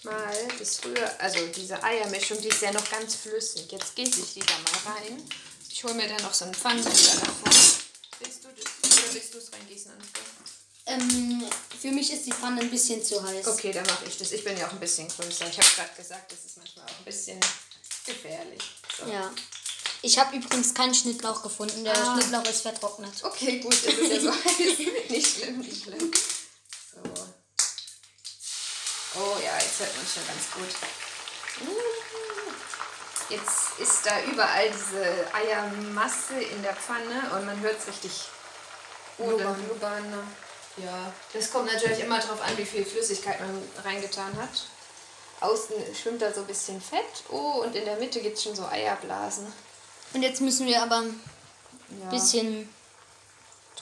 mal 0.03 0.37
das 0.59 0.77
früher, 0.77 1.19
also 1.19 1.47
diese 1.47 1.83
Eiermischung, 1.83 2.43
die 2.43 2.49
ist 2.49 2.61
ja 2.61 2.73
noch 2.73 2.91
ganz 2.91 3.15
flüssig. 3.15 3.73
Jetzt 3.73 3.95
gieße 3.95 4.21
ich 4.21 4.35
die 4.35 4.41
da 4.41 4.53
mal 4.59 4.97
rein. 4.97 5.27
Ich 5.71 5.83
hole 5.83 5.95
mir 5.95 6.09
dann 6.09 6.23
noch 6.23 6.35
so 6.35 6.45
einen 6.45 6.55
Pfannenbecher 6.55 7.21
davon. 7.21 7.53
Willst 8.19 8.45
du 8.45 8.49
das 8.49 8.99
oder 9.03 9.15
willst 9.15 9.33
du 9.33 9.39
es 9.39 9.51
reingießen, 9.51 9.93
Ansgar? 9.93 10.25
Ähm, 10.87 11.51
für 11.81 11.91
mich 11.91 12.13
ist 12.13 12.27
die 12.27 12.33
Pfanne 12.33 12.61
ein 12.61 12.71
bisschen 12.71 13.03
zu 13.03 13.27
heiß. 13.27 13.47
Okay, 13.47 13.73
dann 13.73 13.87
mache 13.87 14.05
ich 14.05 14.19
das. 14.19 14.31
Ich 14.33 14.45
bin 14.45 14.59
ja 14.59 14.69
auch 14.69 14.73
ein 14.73 14.81
bisschen 14.81 15.09
größer. 15.09 15.49
Ich 15.49 15.57
habe 15.59 15.69
gerade 15.75 15.95
gesagt, 15.97 16.31
das 16.31 16.45
ist 16.45 16.59
manchmal 16.59 16.85
auch 16.85 16.99
ein 16.99 17.05
bisschen 17.07 17.41
gefährlich. 18.05 18.63
So. 18.99 19.11
Ja. 19.11 19.33
Ich 20.05 20.19
habe 20.19 20.37
übrigens 20.37 20.75
keinen 20.75 20.95
Schnittlauch 20.95 21.43
gefunden. 21.43 21.83
Der 21.83 21.97
Ah. 21.97 22.13
Schnittlauch 22.15 22.45
ist 22.45 22.61
vertrocknet. 22.61 23.25
Okay, 23.25 23.59
gut, 23.61 23.73
das 23.73 23.95
ist 23.95 24.13
ja 24.13 24.21
so 24.21 24.31
heiß. 24.33 25.09
nicht 25.09 25.37
schlimm, 25.39 25.59
nicht 25.61 25.83
schlimm. 25.83 26.13
So. 26.93 27.01
Oh 29.19 29.37
ja, 29.43 29.57
jetzt 29.59 29.81
hört 29.81 29.97
man 29.97 30.07
schon 30.07 30.27
ganz 30.27 30.51
gut. 30.53 30.69
Mm. 31.67 33.33
Jetzt 33.33 33.79
ist 33.81 34.05
da 34.05 34.23
überall 34.25 34.71
diese 34.71 35.35
Eiermasse 35.35 36.35
in 36.35 36.63
der 36.63 36.77
Pfanne 36.77 37.31
und 37.35 37.47
man 37.47 37.59
hört 37.61 37.79
es 37.81 37.87
richtig 37.89 38.25
blubbern. 39.17 39.55
blubbern. 39.65 40.29
Ja, 40.77 41.13
das 41.33 41.51
kommt 41.51 41.73
natürlich 41.73 42.01
immer 42.01 42.19
darauf 42.21 42.43
an, 42.43 42.59
wie 42.59 42.67
viel 42.67 42.85
Flüssigkeit 42.85 43.41
man 43.41 43.63
reingetan 43.85 44.37
hat. 44.37 44.67
Außen 45.41 45.77
schwimmt 45.95 46.21
da 46.21 46.31
so 46.35 46.41
ein 46.41 46.47
bisschen 46.47 46.79
Fett. 46.83 47.25
Oh, 47.31 47.63
und 47.65 47.75
in 47.75 47.87
der 47.87 47.97
Mitte 47.97 48.21
gibt 48.21 48.37
es 48.37 48.43
schon 48.43 48.55
so 48.55 48.67
Eierblasen. 48.67 49.51
Und 50.15 50.23
jetzt 50.23 50.41
müssen 50.41 50.67
wir 50.67 50.83
aber 50.83 50.99
ein 50.99 51.21
Ja. 52.03 52.09
bisschen 52.09 52.69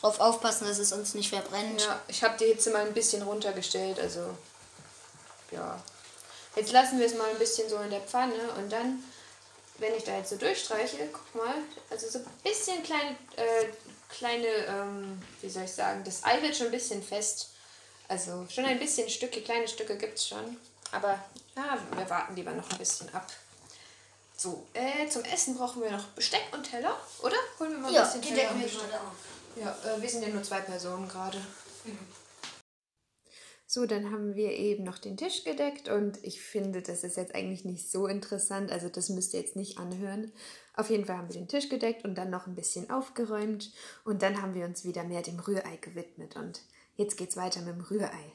drauf 0.00 0.18
aufpassen, 0.18 0.66
dass 0.66 0.78
es 0.78 0.92
uns 0.92 1.14
nicht 1.14 1.28
verbrennt. 1.28 1.82
Ja, 1.82 2.00
ich 2.08 2.24
habe 2.24 2.36
die 2.38 2.46
Hitze 2.46 2.70
mal 2.70 2.84
ein 2.86 2.94
bisschen 2.94 3.22
runtergestellt, 3.22 4.00
also 4.00 4.36
ja. 5.50 5.80
Jetzt 6.56 6.72
lassen 6.72 6.98
wir 6.98 7.06
es 7.06 7.14
mal 7.14 7.28
ein 7.30 7.38
bisschen 7.38 7.68
so 7.68 7.76
in 7.78 7.90
der 7.90 8.00
Pfanne 8.00 8.34
und 8.58 8.70
dann, 8.70 9.02
wenn 9.78 9.94
ich 9.94 10.04
da 10.04 10.16
jetzt 10.16 10.30
so 10.30 10.36
durchstreiche, 10.36 11.08
guck 11.12 11.34
mal, 11.34 11.54
also 11.90 12.08
so 12.08 12.18
ein 12.18 12.26
bisschen 12.42 12.82
kleine, 12.82 13.16
äh, 13.36 13.66
kleine, 14.10 14.46
ähm, 14.46 15.22
wie 15.40 15.48
soll 15.48 15.64
ich 15.64 15.72
sagen, 15.72 16.02
das 16.04 16.24
Ei 16.24 16.42
wird 16.42 16.56
schon 16.56 16.66
ein 16.66 16.72
bisschen 16.72 17.02
fest. 17.02 17.50
Also 18.08 18.46
schon 18.50 18.64
ein 18.66 18.78
bisschen 18.78 19.08
Stücke, 19.08 19.40
kleine 19.40 19.66
Stücke 19.68 19.96
gibt 19.96 20.18
es 20.18 20.28
schon. 20.28 20.58
Aber 20.90 21.18
ja, 21.56 21.78
wir 21.96 22.10
warten 22.10 22.36
lieber 22.36 22.50
noch 22.52 22.70
ein 22.70 22.78
bisschen 22.78 23.08
ab. 23.14 23.26
So, 24.42 24.66
äh, 24.75 25.08
zum 25.08 25.22
Essen 25.22 25.56
brauchen 25.56 25.80
wir 25.82 25.92
noch 25.92 26.04
Besteck 26.16 26.42
und 26.52 26.68
Teller, 26.68 26.99
oder? 27.22 27.37
Holen 27.61 27.75
wir 27.75 27.78
mal 27.78 27.88
ein 27.90 27.94
Ja, 27.94 28.02
bisschen 28.02 28.22
die 28.22 28.28
Teller 28.30 28.50
wir 28.56 28.64
Besteck. 28.64 28.90
gerade 28.90 29.00
auf. 29.00 29.14
Ja, 29.54 29.94
äh, 29.94 30.02
wir 30.02 30.08
sind 30.08 30.22
ja 30.22 30.30
nur 30.30 30.42
zwei 30.42 30.61
Personen 30.62 31.08
gerade. 31.08 31.40
So, 33.68 33.87
dann 33.87 34.11
haben 34.11 34.34
wir 34.34 34.50
eben 34.50 34.82
noch 34.82 34.99
den 34.99 35.16
Tisch 35.16 35.44
gedeckt 35.44 35.88
und 35.88 36.18
ich 36.25 36.42
finde, 36.42 36.82
das 36.82 37.04
ist 37.04 37.16
jetzt 37.16 37.37
eigentlich 37.37 37.64
nicht 37.64 37.88
so 37.88 38.08
interessant, 38.08 38.72
also 38.72 38.88
das 38.88 39.11
müsst 39.11 39.32
ihr 39.32 39.38
jetzt 39.40 39.54
nicht 39.54 39.78
anhören. 39.78 40.32
Auf 40.75 40.90
jeden 40.90 41.04
Fall 41.04 41.18
haben 41.18 41.28
wir 41.28 41.34
den 41.40 41.46
Tisch 41.46 41.68
gedeckt 41.68 42.04
und 42.04 42.16
dann 42.16 42.30
noch 42.30 42.49
ein 42.49 42.56
bisschen 42.56 42.90
aufgeräumt 42.90 43.70
und 44.04 44.22
dann 44.22 44.42
haben 44.42 44.54
wir 44.54 44.64
uns 44.64 44.84
wieder 44.84 45.04
mehr 45.04 45.22
dem 45.22 45.38
Rührei 45.38 45.76
gewidmet 45.76 46.34
und 46.34 46.62
jetzt 46.96 47.16
geht's 47.16 47.37
weiter 47.37 47.61
mit 47.61 47.76
dem 47.76 47.82
Rührei. 47.82 48.32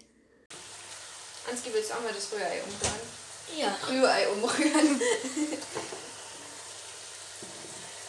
Ansgi, 1.52 1.70
willst 1.74 1.90
du 1.90 1.96
auch 1.96 2.02
mal 2.02 2.14
das 2.14 2.32
Rührei 2.32 2.62
umrühren? 2.64 3.27
Ja. 3.56 3.78
Rührei 3.88 4.28
umrühren. 4.30 5.02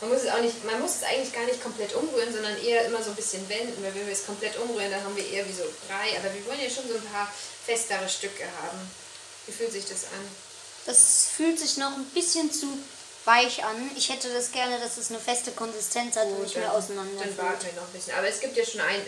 Man 0.01 0.11
muss 0.11 0.23
es 0.23 0.31
auch 0.31 0.41
nicht, 0.41 0.65
man 0.65 0.81
muss 0.81 0.97
es 0.97 1.03
eigentlich 1.03 1.33
gar 1.33 1.45
nicht 1.45 1.63
komplett 1.63 1.93
umrühren, 1.95 2.33
sondern 2.33 2.57
eher 2.63 2.85
immer 2.87 3.03
so 3.03 3.11
ein 3.11 3.17
bisschen 3.17 3.49
wenden, 3.49 3.83
weil 3.83 3.95
wenn 3.95 4.07
wir 4.07 4.13
es 4.13 4.27
komplett 4.27 4.57
umrühren, 4.57 4.91
dann 4.91 5.03
haben 5.03 5.17
wir 5.17 5.27
eher 5.27 5.47
wie 5.49 5.53
so 5.53 5.65
Brei, 5.89 6.17
aber 6.19 6.33
wir 6.33 6.47
wollen 6.47 6.61
ja 6.61 6.71
schon 6.71 6.89
so 6.89 6.95
ein 6.95 7.05
paar 7.13 7.33
festere 7.67 8.09
Stücke 8.09 8.45
haben. 8.63 8.79
Wie 9.47 9.53
fühlt 9.53 9.73
sich 9.73 9.87
das 9.87 10.05
an? 10.05 10.29
Das 10.87 11.29
fühlt 11.35 11.59
sich 11.59 11.79
noch 11.79 11.97
ein 11.97 12.05
bisschen 12.15 12.53
zu 12.53 12.67
weich 13.25 13.65
an. 13.65 13.91
Ich 13.97 14.09
hätte 14.09 14.33
das 14.33 14.53
gerne, 14.53 14.79
dass 14.79 14.97
es 14.97 15.11
eine 15.11 15.19
feste 15.19 15.53
Konsistenz 15.53 16.17
hat 16.17 16.27
und 16.27 16.43
nicht 16.43 16.57
mehr 16.57 16.73
auseinander. 16.73 17.25
Dann 17.25 17.37
warten 17.37 17.67
wir 17.67 17.73
noch 17.75 17.89
ein 17.89 17.93
bisschen. 17.93 18.15
Aber 18.15 18.29
es 18.29 18.41
gibt 18.41 18.57
ja 18.57 18.65
schon 18.65 18.81
ein, 18.81 19.03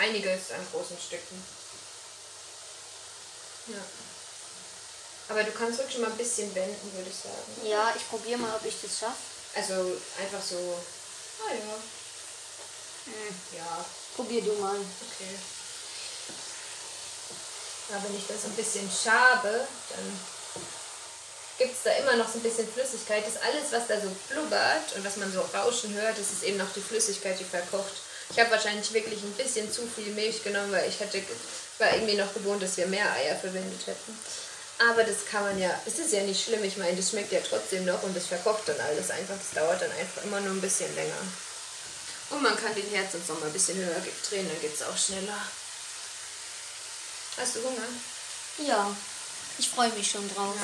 einiges 0.00 0.50
an 0.52 0.66
großen 0.72 0.96
Stücken. 0.98 1.44
Ja. 3.68 3.82
Aber 5.28 5.42
du 5.42 5.50
kannst 5.52 5.78
wirklich 5.78 5.94
schon 5.94 6.02
mal 6.02 6.10
ein 6.10 6.16
bisschen 6.16 6.54
wenden, 6.54 6.92
würde 6.94 7.10
ich 7.10 7.16
sagen. 7.16 7.68
Ja, 7.68 7.92
ich 7.96 8.08
probiere 8.08 8.38
mal, 8.38 8.54
ob 8.54 8.64
ich 8.64 8.76
das 8.80 8.98
schaffe. 8.98 9.16
Also 9.54 9.74
einfach 10.20 10.42
so. 10.42 10.56
Ah 11.46 11.52
ja. 11.52 11.74
Hm. 13.06 13.34
Ja, 13.56 13.84
Probier 14.16 14.40
du 14.40 14.52
mal. 14.54 14.76
okay. 14.76 15.36
Ja, 17.90 18.02
wenn 18.02 18.16
ich 18.16 18.26
das 18.26 18.44
ein 18.44 18.56
bisschen 18.56 18.90
schabe, 18.90 19.66
dann 19.90 20.20
gibt 21.58 21.76
es 21.76 21.82
da 21.84 21.90
immer 21.92 22.16
noch 22.16 22.28
so 22.28 22.38
ein 22.38 22.42
bisschen 22.42 22.66
Flüssigkeit. 22.66 23.24
Das 23.26 23.40
alles, 23.42 23.70
was 23.70 23.86
da 23.86 24.00
so 24.00 24.10
blubbert 24.30 24.96
und 24.96 25.04
was 25.04 25.16
man 25.16 25.30
so 25.30 25.42
rauschen 25.54 25.92
hört, 25.94 26.18
das 26.18 26.32
ist 26.32 26.44
eben 26.44 26.56
noch 26.56 26.72
die 26.74 26.80
Flüssigkeit, 26.80 27.38
die 27.38 27.44
verkocht. 27.44 27.92
Ich 28.30 28.40
habe 28.40 28.50
wahrscheinlich 28.50 28.90
wirklich 28.92 29.22
ein 29.22 29.32
bisschen 29.32 29.70
zu 29.70 29.86
viel 29.86 30.12
Milch 30.14 30.42
genommen, 30.42 30.72
weil 30.72 30.88
ich 30.88 30.98
hatte, 30.98 31.22
war 31.78 31.92
irgendwie 31.92 32.16
noch 32.16 32.32
gewohnt, 32.32 32.62
dass 32.62 32.76
wir 32.78 32.86
mehr 32.86 33.12
Eier 33.12 33.36
verwendet 33.36 33.86
hätten. 33.86 34.18
Aber 34.78 35.04
das 35.04 35.24
kann 35.24 35.42
man 35.42 35.58
ja, 35.58 35.70
es 35.86 35.98
ist 35.98 36.12
ja 36.12 36.22
nicht 36.22 36.44
schlimm, 36.44 36.62
ich 36.62 36.76
meine, 36.76 36.96
das 36.96 37.10
schmeckt 37.10 37.32
ja 37.32 37.40
trotzdem 37.40 37.86
noch 37.86 38.02
und 38.02 38.14
das 38.14 38.26
verkocht 38.26 38.68
dann 38.68 38.78
alles 38.80 39.10
einfach. 39.10 39.36
Das 39.36 39.54
dauert 39.54 39.80
dann 39.80 39.90
einfach 39.92 40.22
immer 40.24 40.40
nur 40.40 40.52
ein 40.52 40.60
bisschen 40.60 40.94
länger. 40.94 41.16
Und 42.30 42.42
man 42.42 42.56
kann 42.56 42.74
den 42.74 42.88
Herd 42.90 43.10
sonst 43.10 43.28
noch 43.28 43.40
mal 43.40 43.46
ein 43.46 43.52
bisschen 43.52 43.78
höher 43.78 44.02
drehen, 44.28 44.48
dann 44.48 44.60
geht 44.60 44.74
es 44.74 44.82
auch 44.82 44.96
schneller. 44.96 45.40
Hast 47.38 47.56
du 47.56 47.62
Hunger? 47.62 47.86
Ja, 48.66 48.94
ich 49.58 49.68
freue 49.68 49.90
mich 49.90 50.10
schon 50.10 50.28
drauf. 50.34 50.54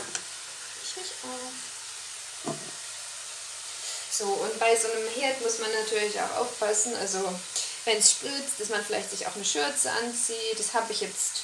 Ich 0.84 0.96
mich 0.96 1.12
auch. 1.24 2.52
So, 4.10 4.24
und 4.26 4.58
bei 4.58 4.76
so 4.76 4.90
einem 4.92 5.08
Herd 5.08 5.40
muss 5.40 5.58
man 5.58 5.70
natürlich 5.72 6.20
auch 6.20 6.36
aufpassen, 6.36 6.94
also 6.96 7.34
wenn 7.84 7.98
es 7.98 8.10
spritzt, 8.10 8.58
dass 8.58 8.68
man 8.68 8.84
vielleicht 8.84 9.10
sich 9.10 9.26
auch 9.26 9.34
eine 9.34 9.44
Schürze 9.44 9.90
anzieht. 9.90 10.58
Das 10.58 10.74
habe 10.74 10.92
ich 10.92 11.00
jetzt 11.00 11.42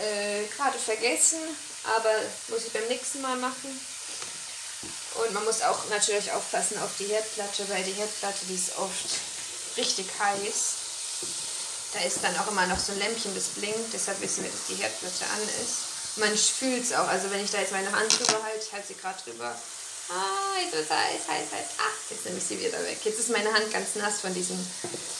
äh, 0.00 0.46
gerade 0.56 0.78
vergessen, 0.78 1.40
aber 1.96 2.10
muss 2.48 2.64
ich 2.66 2.72
beim 2.72 2.86
nächsten 2.88 3.20
Mal 3.20 3.36
machen. 3.36 3.80
Und 5.14 5.32
man 5.32 5.44
muss 5.44 5.62
auch 5.62 5.78
natürlich 5.90 6.32
aufpassen 6.32 6.78
auf 6.82 6.90
die 6.98 7.06
Herdplatte, 7.06 7.68
weil 7.68 7.84
die 7.84 7.92
Herdplatte, 7.92 8.46
die 8.48 8.54
ist 8.56 8.76
oft 8.78 9.08
richtig 9.76 10.06
heiß. 10.18 10.74
Da 11.92 12.00
ist 12.00 12.18
dann 12.22 12.36
auch 12.38 12.50
immer 12.50 12.66
noch 12.66 12.78
so 12.78 12.92
ein 12.92 12.98
Lämpchen, 12.98 13.34
das 13.34 13.54
blinkt, 13.54 13.92
deshalb 13.92 14.20
wissen 14.20 14.42
wir, 14.42 14.50
dass 14.50 14.66
die 14.68 14.74
Herdplatte 14.74 15.24
an 15.32 15.42
ist. 15.62 16.16
Man 16.16 16.36
fühlt 16.36 16.82
es 16.82 16.92
auch, 16.92 17.06
also 17.06 17.30
wenn 17.30 17.44
ich 17.44 17.50
da 17.50 17.60
jetzt 17.60 17.72
meine 17.72 17.90
Hand 17.92 18.18
drüber 18.18 18.42
halte, 18.42 18.64
ich 18.64 18.72
halte 18.72 18.88
sie 18.88 18.94
gerade 18.94 19.22
drüber. 19.22 19.54
Ah, 20.10 20.60
jetzt 20.60 20.74
ist 20.74 20.90
heiß, 20.90 21.28
heiß, 21.28 21.52
heiß. 21.52 21.66
Ach, 21.78 22.10
jetzt 22.10 22.24
nehme 22.24 22.38
ich 22.38 22.44
sie 22.44 22.60
wieder 22.60 22.82
weg. 22.82 22.98
Jetzt 23.04 23.20
ist 23.20 23.30
meine 23.30 23.52
Hand 23.52 23.72
ganz 23.72 23.94
nass 23.94 24.20
von 24.20 24.34
diesem 24.34 24.58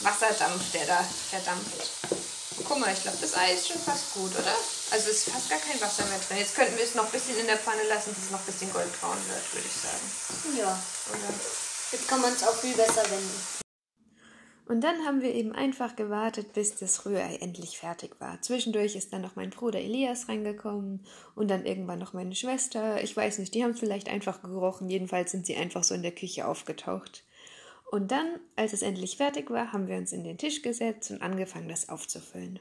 Wasserdampf, 0.01 0.71
der 0.73 0.85
da 0.85 1.05
verdampft. 1.29 2.34
Guck 2.63 2.79
mal, 2.79 2.93
ich 2.93 3.01
glaube, 3.01 3.17
das 3.19 3.35
Ei 3.35 3.53
ist 3.53 3.67
schon 3.67 3.81
fast 3.81 4.13
gut, 4.13 4.31
oder? 4.31 4.55
Also 4.91 5.09
es 5.11 5.27
ist 5.27 5.29
fast 5.29 5.49
gar 5.49 5.59
kein 5.59 5.79
Wasser 5.81 6.05
mehr 6.05 6.19
drin. 6.19 6.37
Jetzt 6.37 6.55
könnten 6.55 6.77
wir 6.77 6.83
es 6.83 6.95
noch 6.95 7.05
ein 7.05 7.11
bisschen 7.11 7.37
in 7.37 7.47
der 7.47 7.57
Pfanne 7.57 7.83
lassen, 7.89 8.13
bis 8.13 8.25
es 8.25 8.31
noch 8.31 8.39
ein 8.39 8.45
bisschen 8.45 8.71
goldbraun 8.71 9.17
wird, 9.27 9.53
würde 9.53 9.67
ich 9.67 9.75
sagen. 9.75 10.57
Ja, 10.57 10.79
Oder? 11.11 11.33
jetzt 11.91 12.07
kann 12.07 12.21
man 12.21 12.31
es 12.31 12.43
auch 12.43 12.55
viel 12.55 12.75
besser 12.75 13.03
wenden. 13.11 13.65
Und 14.67 14.81
dann 14.81 15.05
haben 15.05 15.21
wir 15.21 15.33
eben 15.33 15.51
einfach 15.51 15.95
gewartet, 15.95 16.53
bis 16.53 16.75
das 16.75 17.05
Rührei 17.05 17.35
endlich 17.35 17.77
fertig 17.77 18.19
war. 18.19 18.41
Zwischendurch 18.41 18.95
ist 18.95 19.13
dann 19.13 19.21
noch 19.21 19.35
mein 19.35 19.51
Bruder 19.51 19.79
Elias 19.79 20.27
reingekommen 20.27 21.05
und 21.35 21.49
dann 21.49 21.65
irgendwann 21.65 21.99
noch 21.99 22.13
meine 22.13 22.35
Schwester. 22.35 23.03
Ich 23.03 23.15
weiß 23.15 23.37
nicht, 23.37 23.53
die 23.53 23.63
haben 23.63 23.71
es 23.71 23.79
vielleicht 23.79 24.09
einfach 24.09 24.41
gerochen. 24.41 24.89
Jedenfalls 24.89 25.31
sind 25.31 25.45
sie 25.45 25.55
einfach 25.55 25.83
so 25.83 25.93
in 25.93 26.01
der 26.01 26.15
Küche 26.15 26.47
aufgetaucht. 26.47 27.23
Und 27.91 28.11
dann, 28.11 28.39
als 28.55 28.73
es 28.73 28.81
endlich 28.81 29.17
fertig 29.17 29.49
war, 29.49 29.71
haben 29.71 29.87
wir 29.87 29.97
uns 29.97 30.11
in 30.11 30.23
den 30.23 30.37
Tisch 30.37 30.61
gesetzt 30.61 31.11
und 31.11 31.21
angefangen, 31.21 31.69
das 31.69 31.89
aufzufüllen. 31.89 32.59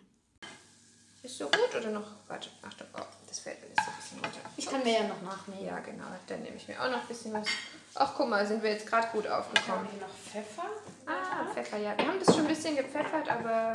Ist 1.25 1.39
so 1.39 1.47
gut 1.47 1.75
oder 1.75 1.91
noch? 1.91 2.07
Warte, 2.29 2.51
ach, 2.63 2.75
oh, 2.99 3.01
das 3.27 3.39
fällt 3.39 3.59
mir 3.63 3.69
jetzt 3.69 3.79
ein 3.81 3.97
bisschen 3.97 4.19
runter. 4.19 4.41
Ich 4.59 4.67
kann 4.67 4.85
mir 4.85 4.93
ja 4.93 5.09
noch 5.09 5.23
nachnehmen. 5.23 5.65
Ja, 5.65 5.81
genau. 5.81 6.05
Dann 6.27 6.43
nehme 6.43 6.57
ich 6.57 6.69
mir 6.69 6.79
auch 6.79 6.91
noch 6.91 7.01
ein 7.01 7.09
bisschen 7.09 7.33
was. 7.33 7.49
Ach, 7.95 8.13
guck 8.15 8.29
mal, 8.29 8.47
sind 8.47 8.63
wir 8.63 8.73
jetzt 8.73 8.87
gerade 8.87 9.09
gut 9.09 9.27
aufgekommen. 9.27 9.87
Haben 9.87 9.89
wir 9.91 10.07
noch 10.07 10.15
Pfeffer? 10.15 10.69
Ah, 11.07 11.51
Pfeffer, 11.55 11.79
ja. 11.79 11.97
Wir 11.97 12.07
haben 12.07 12.19
das 12.19 12.35
schon 12.35 12.45
ein 12.45 12.49
bisschen 12.49 12.77
gepfeffert, 12.77 13.31
aber. 13.31 13.73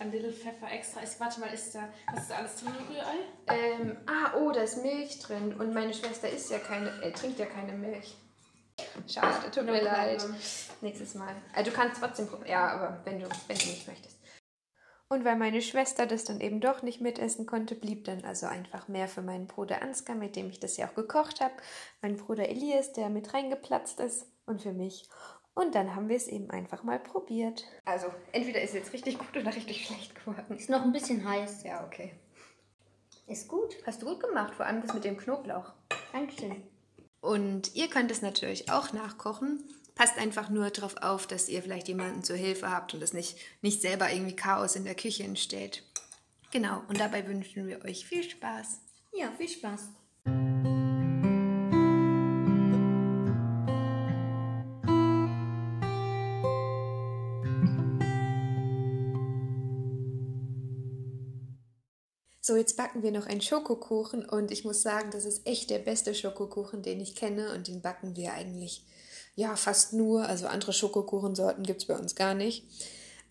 Ein 0.00 0.10
Little 0.10 0.32
Pfeffer 0.32 0.72
extra. 0.72 1.02
Ist, 1.02 1.20
warte 1.20 1.38
mal, 1.38 1.54
ist 1.54 1.72
da, 1.72 1.88
was 2.12 2.22
ist 2.22 2.30
da 2.30 2.34
alles 2.34 2.56
drin 2.56 2.72
im 2.76 2.96
Rührei? 2.96 3.14
Ähm, 3.46 3.96
ah, 4.06 4.36
oh, 4.36 4.50
da 4.50 4.62
ist 4.62 4.82
Milch 4.82 5.20
drin. 5.20 5.54
Und 5.54 5.72
meine 5.72 5.94
Schwester 5.94 6.28
isst 6.28 6.50
ja 6.50 6.58
keine, 6.58 6.90
äh, 7.02 7.12
trinkt 7.12 7.38
ja 7.38 7.46
keine 7.46 7.74
Milch. 7.74 8.16
Schade, 9.06 9.50
tut 9.50 9.66
mir 9.66 9.82
leid. 9.82 10.24
Nächstes 10.80 11.14
Mal. 11.14 11.34
Also 11.54 11.70
du 11.70 11.76
kannst 11.76 12.00
trotzdem 12.00 12.26
probieren. 12.26 12.50
Ja, 12.50 12.68
aber 12.68 13.00
wenn 13.04 13.20
du, 13.20 13.28
wenn 13.46 13.58
du 13.58 13.66
nicht 13.66 13.86
möchtest. 13.86 14.18
Und 15.08 15.26
weil 15.26 15.36
meine 15.36 15.60
Schwester 15.60 16.06
das 16.06 16.24
dann 16.24 16.40
eben 16.40 16.60
doch 16.60 16.82
nicht 16.82 17.02
mitessen 17.02 17.44
konnte, 17.44 17.74
blieb 17.74 18.04
dann 18.04 18.24
also 18.24 18.46
einfach 18.46 18.88
mehr 18.88 19.08
für 19.08 19.20
meinen 19.20 19.46
Bruder 19.46 19.82
Ansgar, 19.82 20.16
mit 20.16 20.36
dem 20.36 20.48
ich 20.48 20.58
das 20.58 20.78
ja 20.78 20.88
auch 20.88 20.94
gekocht 20.94 21.42
habe, 21.42 21.52
mein 22.00 22.16
Bruder 22.16 22.48
Elias, 22.48 22.94
der 22.94 23.10
mit 23.10 23.34
reingeplatzt 23.34 24.00
ist, 24.00 24.26
und 24.46 24.62
für 24.62 24.72
mich. 24.72 25.08
Und 25.54 25.74
dann 25.74 25.94
haben 25.94 26.08
wir 26.08 26.16
es 26.16 26.28
eben 26.28 26.50
einfach 26.50 26.82
mal 26.82 26.98
probiert. 26.98 27.64
Also, 27.84 28.06
entweder 28.32 28.62
ist 28.62 28.70
es 28.70 28.76
jetzt 28.76 28.92
richtig 28.94 29.18
gut 29.18 29.36
oder 29.36 29.54
richtig 29.54 29.86
schlecht 29.86 30.14
geworden. 30.14 30.56
Ist 30.56 30.70
noch 30.70 30.82
ein 30.82 30.92
bisschen 30.92 31.28
heiß. 31.28 31.64
Ja, 31.64 31.84
okay. 31.84 32.14
Ist 33.26 33.48
gut. 33.48 33.76
Hast 33.86 34.00
du 34.00 34.06
gut 34.06 34.20
gemacht, 34.20 34.54
vor 34.54 34.66
allem 34.66 34.80
das 34.80 34.94
mit 34.94 35.04
dem 35.04 35.18
Knoblauch. 35.18 35.72
Dankeschön. 36.12 36.62
Und 37.22 37.74
ihr 37.76 37.88
könnt 37.88 38.10
es 38.10 38.20
natürlich 38.20 38.70
auch 38.70 38.92
nachkochen. 38.92 39.62
Passt 39.94 40.18
einfach 40.18 40.50
nur 40.50 40.68
darauf 40.70 40.96
auf, 40.96 41.26
dass 41.26 41.48
ihr 41.48 41.62
vielleicht 41.62 41.86
jemanden 41.86 42.24
zur 42.24 42.36
Hilfe 42.36 42.70
habt 42.70 42.92
und 42.92 43.00
dass 43.00 43.12
nicht, 43.12 43.36
nicht 43.62 43.80
selber 43.80 44.12
irgendwie 44.12 44.36
Chaos 44.36 44.74
in 44.74 44.84
der 44.84 44.96
Küche 44.96 45.22
entsteht. 45.22 45.84
Genau, 46.50 46.82
und 46.88 46.98
dabei 46.98 47.26
wünschen 47.26 47.68
wir 47.68 47.84
euch 47.84 48.04
viel 48.06 48.28
Spaß. 48.28 48.80
Ja, 49.14 49.30
viel 49.38 49.48
Spaß. 49.48 49.88
So, 62.44 62.56
jetzt 62.56 62.76
backen 62.76 63.04
wir 63.04 63.12
noch 63.12 63.26
einen 63.26 63.40
Schokokuchen 63.40 64.28
und 64.28 64.50
ich 64.50 64.64
muss 64.64 64.82
sagen, 64.82 65.12
das 65.12 65.26
ist 65.26 65.46
echt 65.46 65.70
der 65.70 65.78
beste 65.78 66.12
Schokokuchen, 66.12 66.82
den 66.82 67.00
ich 67.00 67.14
kenne 67.14 67.54
und 67.54 67.68
den 67.68 67.80
backen 67.80 68.16
wir 68.16 68.32
eigentlich 68.32 68.84
ja 69.36 69.54
fast 69.54 69.92
nur. 69.92 70.26
Also 70.26 70.48
andere 70.48 70.72
Schokokuchensorten 70.72 71.62
gibt 71.62 71.82
es 71.82 71.86
bei 71.86 71.96
uns 71.96 72.16
gar 72.16 72.34
nicht. 72.34 72.64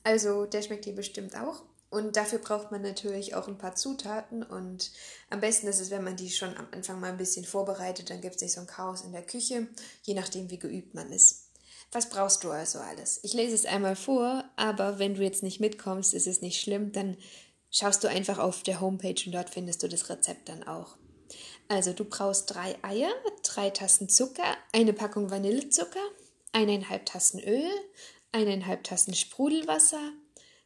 Also 0.05 0.45
der 0.45 0.61
schmeckt 0.61 0.85
dir 0.85 0.95
bestimmt 0.95 1.35
auch. 1.35 1.63
Und 1.89 2.15
dafür 2.15 2.39
braucht 2.39 2.71
man 2.71 2.83
natürlich 2.83 3.35
auch 3.35 3.49
ein 3.49 3.57
paar 3.57 3.75
Zutaten 3.75 4.43
und 4.43 4.91
am 5.29 5.41
besten 5.41 5.67
ist 5.67 5.81
es, 5.81 5.91
wenn 5.91 6.05
man 6.05 6.15
die 6.15 6.29
schon 6.29 6.55
am 6.55 6.67
Anfang 6.71 7.01
mal 7.01 7.11
ein 7.11 7.17
bisschen 7.17 7.43
vorbereitet, 7.43 8.09
dann 8.09 8.21
gibt 8.21 8.35
es 8.35 8.41
nicht 8.41 8.53
so 8.53 8.61
ein 8.61 8.67
Chaos 8.67 9.01
in 9.01 9.11
der 9.11 9.25
Küche, 9.25 9.67
je 10.03 10.13
nachdem 10.13 10.49
wie 10.49 10.57
geübt 10.57 10.93
man 10.93 11.11
ist. 11.11 11.49
Was 11.91 12.07
brauchst 12.07 12.45
du 12.45 12.51
also 12.51 12.79
alles? 12.79 13.19
Ich 13.23 13.33
lese 13.33 13.55
es 13.55 13.65
einmal 13.65 13.97
vor, 13.97 14.45
aber 14.55 14.99
wenn 14.99 15.15
du 15.15 15.21
jetzt 15.21 15.43
nicht 15.43 15.59
mitkommst, 15.59 16.13
ist 16.13 16.27
es 16.27 16.41
nicht 16.41 16.61
schlimm, 16.61 16.93
dann 16.93 17.17
schaust 17.71 18.03
du 18.03 18.09
einfach 18.09 18.37
auf 18.37 18.63
der 18.63 18.81
Homepage 18.81 19.21
und 19.25 19.31
dort 19.31 19.49
findest 19.49 19.81
du 19.81 19.87
das 19.87 20.09
Rezept 20.09 20.49
dann 20.49 20.63
auch. 20.63 20.97
Also 21.67 21.93
du 21.93 22.03
brauchst 22.03 22.53
drei 22.53 22.75
Eier, 22.83 23.11
drei 23.43 23.69
Tassen 23.69 24.09
Zucker, 24.09 24.57
eine 24.73 24.93
Packung 24.93 25.31
Vanillezucker, 25.31 26.03
eineinhalb 26.51 27.05
Tassen 27.05 27.39
Öl, 27.39 27.71
eineinhalb 28.33 28.83
Tassen 28.83 29.13
Sprudelwasser, 29.13 30.11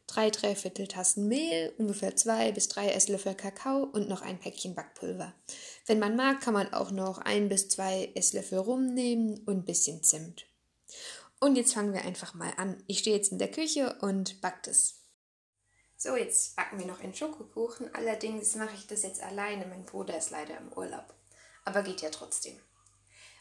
drei 0.08 0.30
Dreiviertel 0.30 0.88
Tassen 0.88 1.28
Mehl, 1.28 1.72
ungefähr 1.78 2.16
zwei 2.16 2.50
bis 2.52 2.68
drei 2.68 2.88
Esslöffel 2.88 3.34
Kakao 3.34 3.84
und 3.84 4.08
noch 4.08 4.22
ein 4.22 4.38
Päckchen 4.40 4.74
Backpulver. 4.74 5.32
Wenn 5.86 6.00
man 6.00 6.16
mag, 6.16 6.40
kann 6.40 6.54
man 6.54 6.72
auch 6.72 6.90
noch 6.90 7.18
ein 7.18 7.48
bis 7.48 7.68
zwei 7.68 8.10
Esslöffel 8.14 8.58
Rum 8.58 8.86
nehmen 8.86 9.38
und 9.46 9.58
ein 9.58 9.64
bisschen 9.64 10.02
Zimt. 10.02 10.46
Und 11.38 11.56
jetzt 11.56 11.74
fangen 11.74 11.92
wir 11.92 12.04
einfach 12.04 12.34
mal 12.34 12.52
an. 12.56 12.82
Ich 12.86 13.00
stehe 13.00 13.16
jetzt 13.16 13.30
in 13.30 13.38
der 13.38 13.50
Küche 13.50 13.96
und 14.00 14.40
back 14.40 14.66
es. 14.66 15.05
So, 16.06 16.14
jetzt 16.14 16.54
backen 16.54 16.78
wir 16.78 16.86
noch 16.86 17.00
einen 17.00 17.16
Schokokuchen. 17.16 17.92
Allerdings 17.92 18.54
mache 18.54 18.76
ich 18.76 18.86
das 18.86 19.02
jetzt 19.02 19.20
alleine. 19.20 19.66
Mein 19.66 19.84
Bruder 19.84 20.16
ist 20.16 20.30
leider 20.30 20.56
im 20.56 20.72
Urlaub. 20.72 21.12
Aber 21.64 21.82
geht 21.82 22.00
ja 22.00 22.10
trotzdem. 22.10 22.56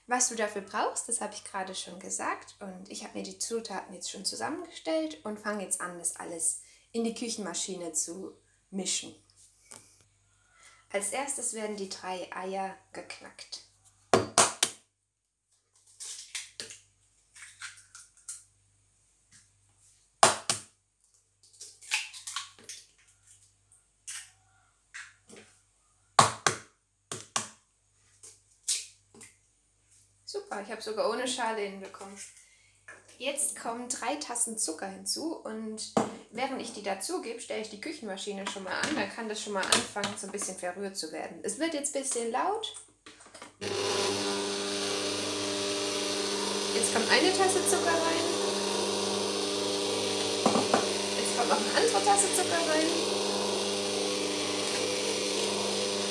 Was 0.07 0.29
du 0.29 0.35
dafür 0.35 0.63
brauchst, 0.63 1.07
das 1.07 1.21
habe 1.21 1.35
ich 1.35 1.43
gerade 1.43 1.75
schon 1.75 1.99
gesagt. 1.99 2.55
Und 2.59 2.89
ich 2.89 3.03
habe 3.03 3.19
mir 3.19 3.23
die 3.23 3.37
Zutaten 3.37 3.93
jetzt 3.93 4.09
schon 4.09 4.25
zusammengestellt 4.25 5.23
und 5.23 5.39
fange 5.39 5.63
jetzt 5.63 5.79
an, 5.79 5.99
das 5.99 6.15
alles 6.15 6.63
in 6.91 7.03
die 7.03 7.13
Küchenmaschine 7.13 7.93
zu 7.93 8.35
mischen. 8.71 9.13
Als 10.91 11.11
erstes 11.11 11.53
werden 11.53 11.75
die 11.75 11.89
drei 11.89 12.35
Eier 12.35 12.75
geknackt. 12.93 13.64
Super, 30.55 30.65
ich 30.65 30.71
habe 30.71 30.81
sogar 30.81 31.09
ohne 31.09 31.27
Schale 31.27 31.63
hinbekommen. 31.63 32.15
Jetzt 33.17 33.59
kommen 33.59 33.89
drei 33.89 34.15
Tassen 34.15 34.57
Zucker 34.57 34.87
hinzu 34.87 35.35
und 35.35 35.93
während 36.31 36.61
ich 36.61 36.71
die 36.71 36.81
dazu 36.81 37.21
gebe, 37.21 37.41
stelle 37.41 37.61
ich 37.61 37.69
die 37.69 37.81
Küchenmaschine 37.81 38.45
schon 38.47 38.63
mal 38.63 38.71
an. 38.71 38.95
Dann 38.95 39.09
kann 39.09 39.27
das 39.27 39.41
schon 39.41 39.51
mal 39.51 39.65
anfangen, 39.65 40.13
so 40.17 40.27
ein 40.27 40.31
bisschen 40.31 40.55
verrührt 40.55 40.95
zu 40.95 41.11
werden. 41.11 41.39
Es 41.43 41.59
wird 41.59 41.73
jetzt 41.73 41.93
ein 41.93 42.03
bisschen 42.03 42.31
laut. 42.31 42.73
Jetzt 46.73 46.93
kommt 46.93 47.11
eine 47.11 47.33
Tasse 47.33 47.67
Zucker 47.69 47.91
rein. 47.91 48.25
Jetzt 51.19 51.37
kommt 51.37 51.49
noch 51.49 51.57
eine 51.57 51.75
andere 51.75 52.05
Tasse 52.05 52.27
Zucker 52.33 52.61
rein. 52.71 52.87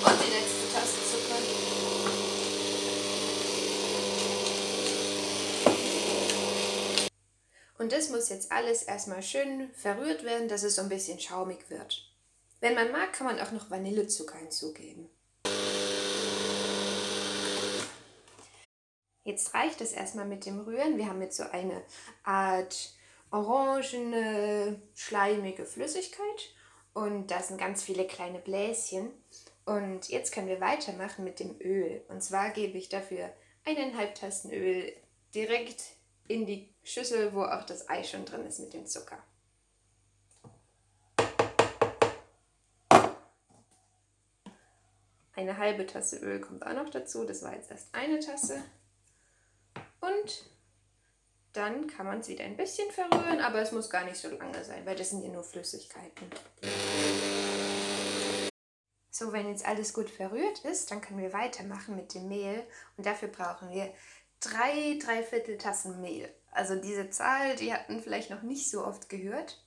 Und 0.05 0.21
die 0.21 0.31
letzte 0.31 0.73
Tasse 0.75 1.01
Zucker. 1.11 1.65
Und 7.85 7.93
das 7.93 8.09
muss 8.09 8.31
jetzt 8.31 8.51
alles 8.51 8.83
erstmal 8.83 9.23
schön 9.23 9.69
verrührt 9.75 10.25
werden, 10.25 10.49
dass 10.49 10.63
es 10.63 10.77
so 10.77 10.81
ein 10.81 10.89
bisschen 10.89 11.21
schaumig 11.21 11.69
wird. 11.69 12.11
Wenn 12.61 12.75
man 12.75 12.91
mag, 12.91 13.13
kann 13.13 13.27
man 13.27 13.39
auch 13.39 13.53
noch 13.53 13.71
Vanillezucker 13.71 14.39
hinzugeben. 14.39 15.11
Jetzt 19.23 19.53
reicht 19.53 19.83
es 19.83 19.93
erstmal 19.93 20.25
mit 20.25 20.47
dem 20.47 20.61
Rühren. 20.61 20.97
Wir 20.97 21.09
haben 21.09 21.21
jetzt 21.21 21.37
so 21.37 21.43
eine 21.43 21.83
Art 22.23 22.95
orangene, 23.31 24.81
schleimige 24.95 25.67
Flüssigkeit 25.67 26.55
und 26.95 27.31
da 27.31 27.43
sind 27.43 27.59
ganz 27.59 27.83
viele 27.83 28.07
kleine 28.07 28.39
Bläschen. 28.39 29.11
Und 29.67 30.09
jetzt 30.09 30.33
können 30.33 30.49
wir 30.49 30.63
weitermachen 30.63 31.23
mit 31.23 31.39
dem 31.39 31.61
Öl. 31.61 32.03
Und 32.09 32.23
zwar 32.23 32.49
gebe 32.49 32.79
ich 32.79 32.89
dafür 32.89 33.31
eineinhalb 33.67 34.15
Tassen 34.15 34.55
Öl 34.55 34.91
direkt 35.35 35.83
in 36.29 36.47
die 36.47 36.75
Schüssel, 36.83 37.35
wo 37.35 37.43
auch 37.43 37.65
das 37.65 37.89
Ei 37.89 38.03
schon 38.03 38.25
drin 38.25 38.47
ist 38.47 38.59
mit 38.61 38.73
dem 38.73 38.87
Zucker. 38.87 39.19
Eine 45.37 45.59
halbe 45.59 45.85
Tasse 45.87 46.19
Öl 46.19 46.41
kommt 46.41 46.65
auch 46.65 46.75
noch 46.75 46.91
dazu. 46.91 47.25
Das 47.25 47.43
war 47.43 47.55
jetzt 47.55 47.71
erst 47.71 47.93
eine 47.93 48.21
Tasse. 48.21 48.63
Und 50.01 50.51
dann 51.53 51.87
kann 51.87 52.07
man 52.07 52.21
es 52.21 52.29
wieder 52.29 52.45
ein 52.45 52.57
bisschen 52.57 52.91
verrühren, 52.91 53.41
aber 53.41 53.61
es 53.61 53.73
muss 53.73 53.91
gar 53.91 54.05
nicht 54.05 54.17
so 54.17 54.29
lange 54.29 54.65
sein, 54.65 54.85
weil 54.87 54.97
das 54.97 55.11
sind 55.11 55.23
ja 55.23 55.31
nur 55.31 55.45
Flüssigkeiten. 55.45 56.31
So, 59.11 59.33
wenn 59.33 59.49
jetzt 59.49 59.65
alles 59.65 59.93
gut 59.93 60.11
verrührt 60.11 60.65
ist, 60.65 60.91
dann 60.91 61.01
können 61.01 61.21
wir 61.21 61.33
weitermachen 61.33 61.95
mit 61.95 62.15
dem 62.15 62.29
Mehl. 62.29 62.67
Und 62.97 63.07
dafür 63.07 63.29
brauchen 63.29 63.71
wir 63.71 63.93
drei 64.45 64.99
Dreiviertel 65.03 65.59
Tassen 65.59 66.01
Mehl. 66.01 66.29
Also 66.51 66.77
diese 66.77 67.11
Zahl, 67.11 67.57
die 67.57 67.73
hatten 67.73 68.01
vielleicht 68.01 68.31
noch 68.31 68.43
nicht 68.43 68.71
so 68.71 68.85
oft 68.85 69.09
gehört. 69.09 69.61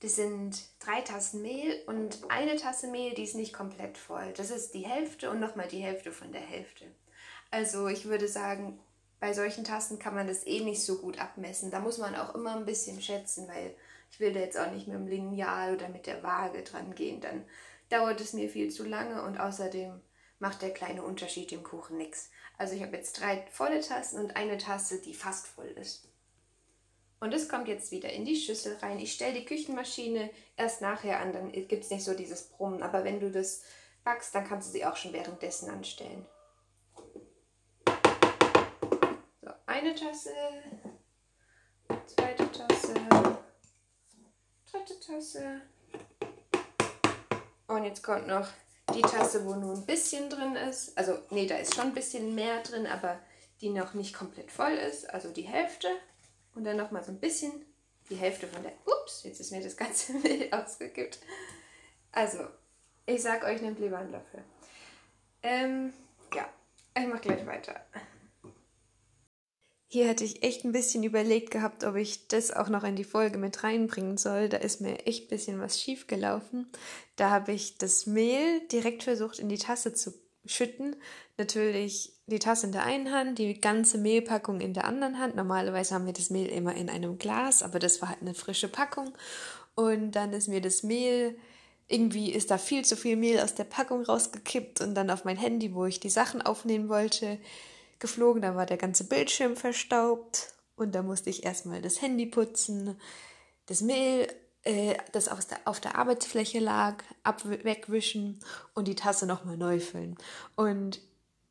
Das 0.00 0.16
sind 0.16 0.62
drei 0.80 1.00
Tassen 1.00 1.42
Mehl 1.42 1.82
und 1.86 2.18
eine 2.28 2.56
Tasse 2.56 2.88
Mehl, 2.88 3.14
die 3.14 3.22
ist 3.22 3.36
nicht 3.36 3.52
komplett 3.52 3.96
voll. 3.96 4.32
Das 4.36 4.50
ist 4.50 4.74
die 4.74 4.86
Hälfte 4.86 5.30
und 5.30 5.40
nochmal 5.40 5.68
die 5.68 5.82
Hälfte 5.82 6.12
von 6.12 6.32
der 6.32 6.40
Hälfte. 6.40 6.84
Also 7.50 7.86
ich 7.86 8.06
würde 8.06 8.28
sagen, 8.28 8.80
bei 9.20 9.32
solchen 9.32 9.64
Tassen 9.64 9.98
kann 9.98 10.14
man 10.14 10.26
das 10.26 10.46
eh 10.46 10.60
nicht 10.60 10.82
so 10.82 10.98
gut 10.98 11.18
abmessen. 11.18 11.70
Da 11.70 11.80
muss 11.80 11.98
man 11.98 12.14
auch 12.14 12.34
immer 12.34 12.56
ein 12.56 12.66
bisschen 12.66 13.00
schätzen, 13.00 13.48
weil 13.48 13.74
ich 14.10 14.20
will 14.20 14.32
da 14.32 14.40
jetzt 14.40 14.58
auch 14.58 14.70
nicht 14.70 14.86
mit 14.86 14.96
dem 14.96 15.06
Lineal 15.06 15.74
oder 15.74 15.88
mit 15.88 16.06
der 16.06 16.22
Waage 16.22 16.62
dran 16.62 16.94
gehen. 16.94 17.20
Dann 17.20 17.44
dauert 17.88 18.20
es 18.20 18.32
mir 18.32 18.50
viel 18.50 18.70
zu 18.70 18.84
lange 18.84 19.22
und 19.22 19.38
außerdem 19.38 20.00
macht 20.40 20.62
der 20.62 20.74
kleine 20.74 21.02
Unterschied 21.02 21.52
im 21.52 21.62
Kuchen 21.62 21.96
nichts. 21.96 22.30
Also 22.56 22.74
ich 22.74 22.82
habe 22.82 22.96
jetzt 22.96 23.20
drei 23.20 23.44
volle 23.50 23.80
Tassen 23.80 24.20
und 24.20 24.36
eine 24.36 24.58
Tasse, 24.58 25.00
die 25.00 25.14
fast 25.14 25.46
voll 25.46 25.66
ist. 25.66 26.08
Und 27.20 27.32
es 27.32 27.48
kommt 27.48 27.68
jetzt 27.68 27.90
wieder 27.90 28.10
in 28.10 28.24
die 28.24 28.36
Schüssel 28.36 28.76
rein. 28.82 28.98
Ich 28.98 29.12
stelle 29.12 29.32
die 29.34 29.44
Küchenmaschine 29.44 30.30
erst 30.56 30.82
nachher 30.82 31.20
an, 31.20 31.32
dann 31.32 31.52
gibt 31.52 31.84
es 31.84 31.90
nicht 31.90 32.04
so 32.04 32.14
dieses 32.14 32.48
Brummen. 32.48 32.82
Aber 32.82 33.02
wenn 33.02 33.18
du 33.18 33.30
das 33.30 33.62
backst, 34.04 34.34
dann 34.34 34.46
kannst 34.46 34.68
du 34.68 34.72
sie 34.72 34.84
auch 34.84 34.96
schon 34.96 35.12
währenddessen 35.12 35.70
anstellen. 35.70 36.26
So, 39.40 39.50
eine 39.66 39.94
Tasse, 39.94 40.34
zweite 42.06 42.52
Tasse, 42.52 42.94
dritte 44.70 45.00
Tasse. 45.00 45.62
Und 47.66 47.84
jetzt 47.84 48.02
kommt 48.02 48.26
noch 48.26 48.48
die 48.94 49.02
Tasse, 49.02 49.44
wo 49.44 49.54
nur 49.54 49.74
ein 49.74 49.86
bisschen 49.86 50.30
drin 50.30 50.56
ist. 50.56 50.96
Also, 50.96 51.18
nee, 51.30 51.46
da 51.46 51.56
ist 51.56 51.74
schon 51.74 51.86
ein 51.86 51.94
bisschen 51.94 52.34
mehr 52.34 52.62
drin, 52.62 52.86
aber 52.86 53.18
die 53.60 53.70
noch 53.70 53.94
nicht 53.94 54.14
komplett 54.14 54.50
voll 54.50 54.72
ist. 54.72 55.08
Also 55.10 55.30
die 55.30 55.42
Hälfte. 55.42 55.88
Und 56.54 56.64
dann 56.64 56.76
nochmal 56.76 57.02
so 57.02 57.12
ein 57.12 57.20
bisschen 57.20 57.64
die 58.10 58.16
Hälfte 58.16 58.46
von 58.46 58.62
der. 58.62 58.72
Ups, 58.84 59.24
jetzt 59.24 59.40
ist 59.40 59.50
mir 59.50 59.62
das 59.62 59.76
ganze 59.76 60.12
Mehl 60.18 60.48
ausgekippt. 60.52 61.18
Also, 62.12 62.46
ich 63.06 63.22
sag 63.22 63.44
euch, 63.44 63.60
nehmt 63.60 63.80
lieber 63.80 63.98
einen 63.98 64.12
Löffel. 64.12 64.44
Ähm, 65.42 65.92
ja, 66.32 66.48
ich 66.96 67.06
mach 67.06 67.20
gleich 67.20 67.44
weiter. 67.46 67.80
Hier 69.94 70.08
hatte 70.08 70.24
ich 70.24 70.42
echt 70.42 70.64
ein 70.64 70.72
bisschen 70.72 71.04
überlegt 71.04 71.52
gehabt, 71.52 71.84
ob 71.84 71.94
ich 71.94 72.26
das 72.26 72.50
auch 72.50 72.68
noch 72.68 72.82
in 72.82 72.96
die 72.96 73.04
Folge 73.04 73.38
mit 73.38 73.62
reinbringen 73.62 74.16
soll. 74.16 74.48
Da 74.48 74.56
ist 74.56 74.80
mir 74.80 75.06
echt 75.06 75.26
ein 75.26 75.28
bisschen 75.28 75.60
was 75.60 75.80
schief 75.80 76.08
gelaufen. 76.08 76.66
Da 77.14 77.30
habe 77.30 77.52
ich 77.52 77.78
das 77.78 78.04
Mehl 78.04 78.58
direkt 78.72 79.04
versucht 79.04 79.38
in 79.38 79.48
die 79.48 79.56
Tasse 79.56 79.94
zu 79.94 80.12
schütten. 80.46 80.96
Natürlich 81.38 82.12
die 82.26 82.40
Tasse 82.40 82.66
in 82.66 82.72
der 82.72 82.82
einen 82.82 83.12
Hand, 83.12 83.38
die 83.38 83.60
ganze 83.60 83.98
Mehlpackung 83.98 84.60
in 84.60 84.74
der 84.74 84.86
anderen 84.86 85.20
Hand. 85.20 85.36
Normalerweise 85.36 85.94
haben 85.94 86.06
wir 86.06 86.12
das 86.12 86.28
Mehl 86.28 86.48
immer 86.48 86.74
in 86.74 86.90
einem 86.90 87.16
Glas, 87.16 87.62
aber 87.62 87.78
das 87.78 88.02
war 88.02 88.08
halt 88.08 88.20
eine 88.20 88.34
frische 88.34 88.66
Packung. 88.66 89.12
Und 89.76 90.10
dann 90.10 90.32
ist 90.32 90.48
mir 90.48 90.60
das 90.60 90.82
Mehl, 90.82 91.36
irgendwie 91.86 92.32
ist 92.32 92.50
da 92.50 92.58
viel 92.58 92.84
zu 92.84 92.96
viel 92.96 93.14
Mehl 93.14 93.38
aus 93.38 93.54
der 93.54 93.62
Packung 93.62 94.02
rausgekippt 94.02 94.80
und 94.80 94.96
dann 94.96 95.08
auf 95.10 95.24
mein 95.24 95.36
Handy, 95.36 95.72
wo 95.72 95.86
ich 95.86 96.00
die 96.00 96.10
Sachen 96.10 96.42
aufnehmen 96.42 96.88
wollte, 96.88 97.38
geflogen. 98.04 98.42
Da 98.42 98.54
war 98.54 98.66
der 98.66 98.76
ganze 98.76 99.04
Bildschirm 99.04 99.56
verstaubt 99.56 100.52
und 100.76 100.94
da 100.94 101.02
musste 101.02 101.30
ich 101.30 101.44
erstmal 101.44 101.80
das 101.80 102.02
Handy 102.02 102.26
putzen, 102.26 103.00
das 103.66 103.80
Mehl 103.80 104.28
äh, 104.64 104.96
das 105.12 105.28
auf 105.28 105.44
der, 105.44 105.58
auf 105.64 105.80
der 105.80 105.96
Arbeitsfläche 105.96 106.58
lag, 106.58 107.02
wegwischen 107.44 108.40
und 108.74 108.88
die 108.88 108.94
Tasse 108.94 109.26
nochmal 109.26 109.56
neu 109.56 109.80
füllen. 109.80 110.16
Und 110.56 111.00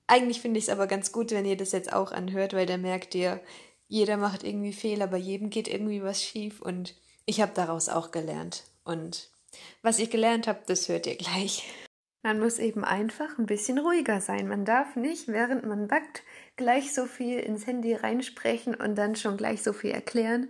eigentlich 0.07 0.41
finde 0.41 0.59
ich 0.59 0.65
es 0.65 0.69
aber 0.69 0.87
ganz 0.87 1.11
gut, 1.11 1.31
wenn 1.31 1.45
ihr 1.45 1.57
das 1.57 1.71
jetzt 1.71 1.93
auch 1.93 2.11
anhört, 2.11 2.53
weil 2.53 2.65
da 2.65 2.77
merkt 2.77 3.15
ihr, 3.15 3.39
jeder 3.87 4.17
macht 4.17 4.43
irgendwie 4.43 4.73
Fehler, 4.73 5.07
bei 5.07 5.17
jedem 5.17 5.49
geht 5.49 5.67
irgendwie 5.67 6.03
was 6.03 6.23
schief 6.23 6.61
und 6.61 6.95
ich 7.25 7.41
habe 7.41 7.51
daraus 7.53 7.89
auch 7.89 8.11
gelernt. 8.11 8.63
Und 8.83 9.29
was 9.81 9.99
ich 9.99 10.09
gelernt 10.09 10.47
habe, 10.47 10.61
das 10.65 10.89
hört 10.89 11.07
ihr 11.07 11.15
gleich. 11.15 11.63
Man 12.23 12.39
muss 12.39 12.57
eben 12.57 12.83
einfach 12.83 13.37
ein 13.37 13.45
bisschen 13.45 13.77
ruhiger 13.77 14.21
sein. 14.21 14.47
Man 14.47 14.65
darf 14.65 14.95
nicht, 14.95 15.27
während 15.27 15.65
man 15.65 15.87
backt, 15.87 16.23
gleich 16.55 16.93
so 16.93 17.05
viel 17.05 17.39
ins 17.39 17.67
Handy 17.67 17.93
reinsprechen 17.93 18.75
und 18.75 18.95
dann 18.95 19.15
schon 19.15 19.37
gleich 19.37 19.63
so 19.63 19.73
viel 19.73 19.91
erklären. 19.91 20.49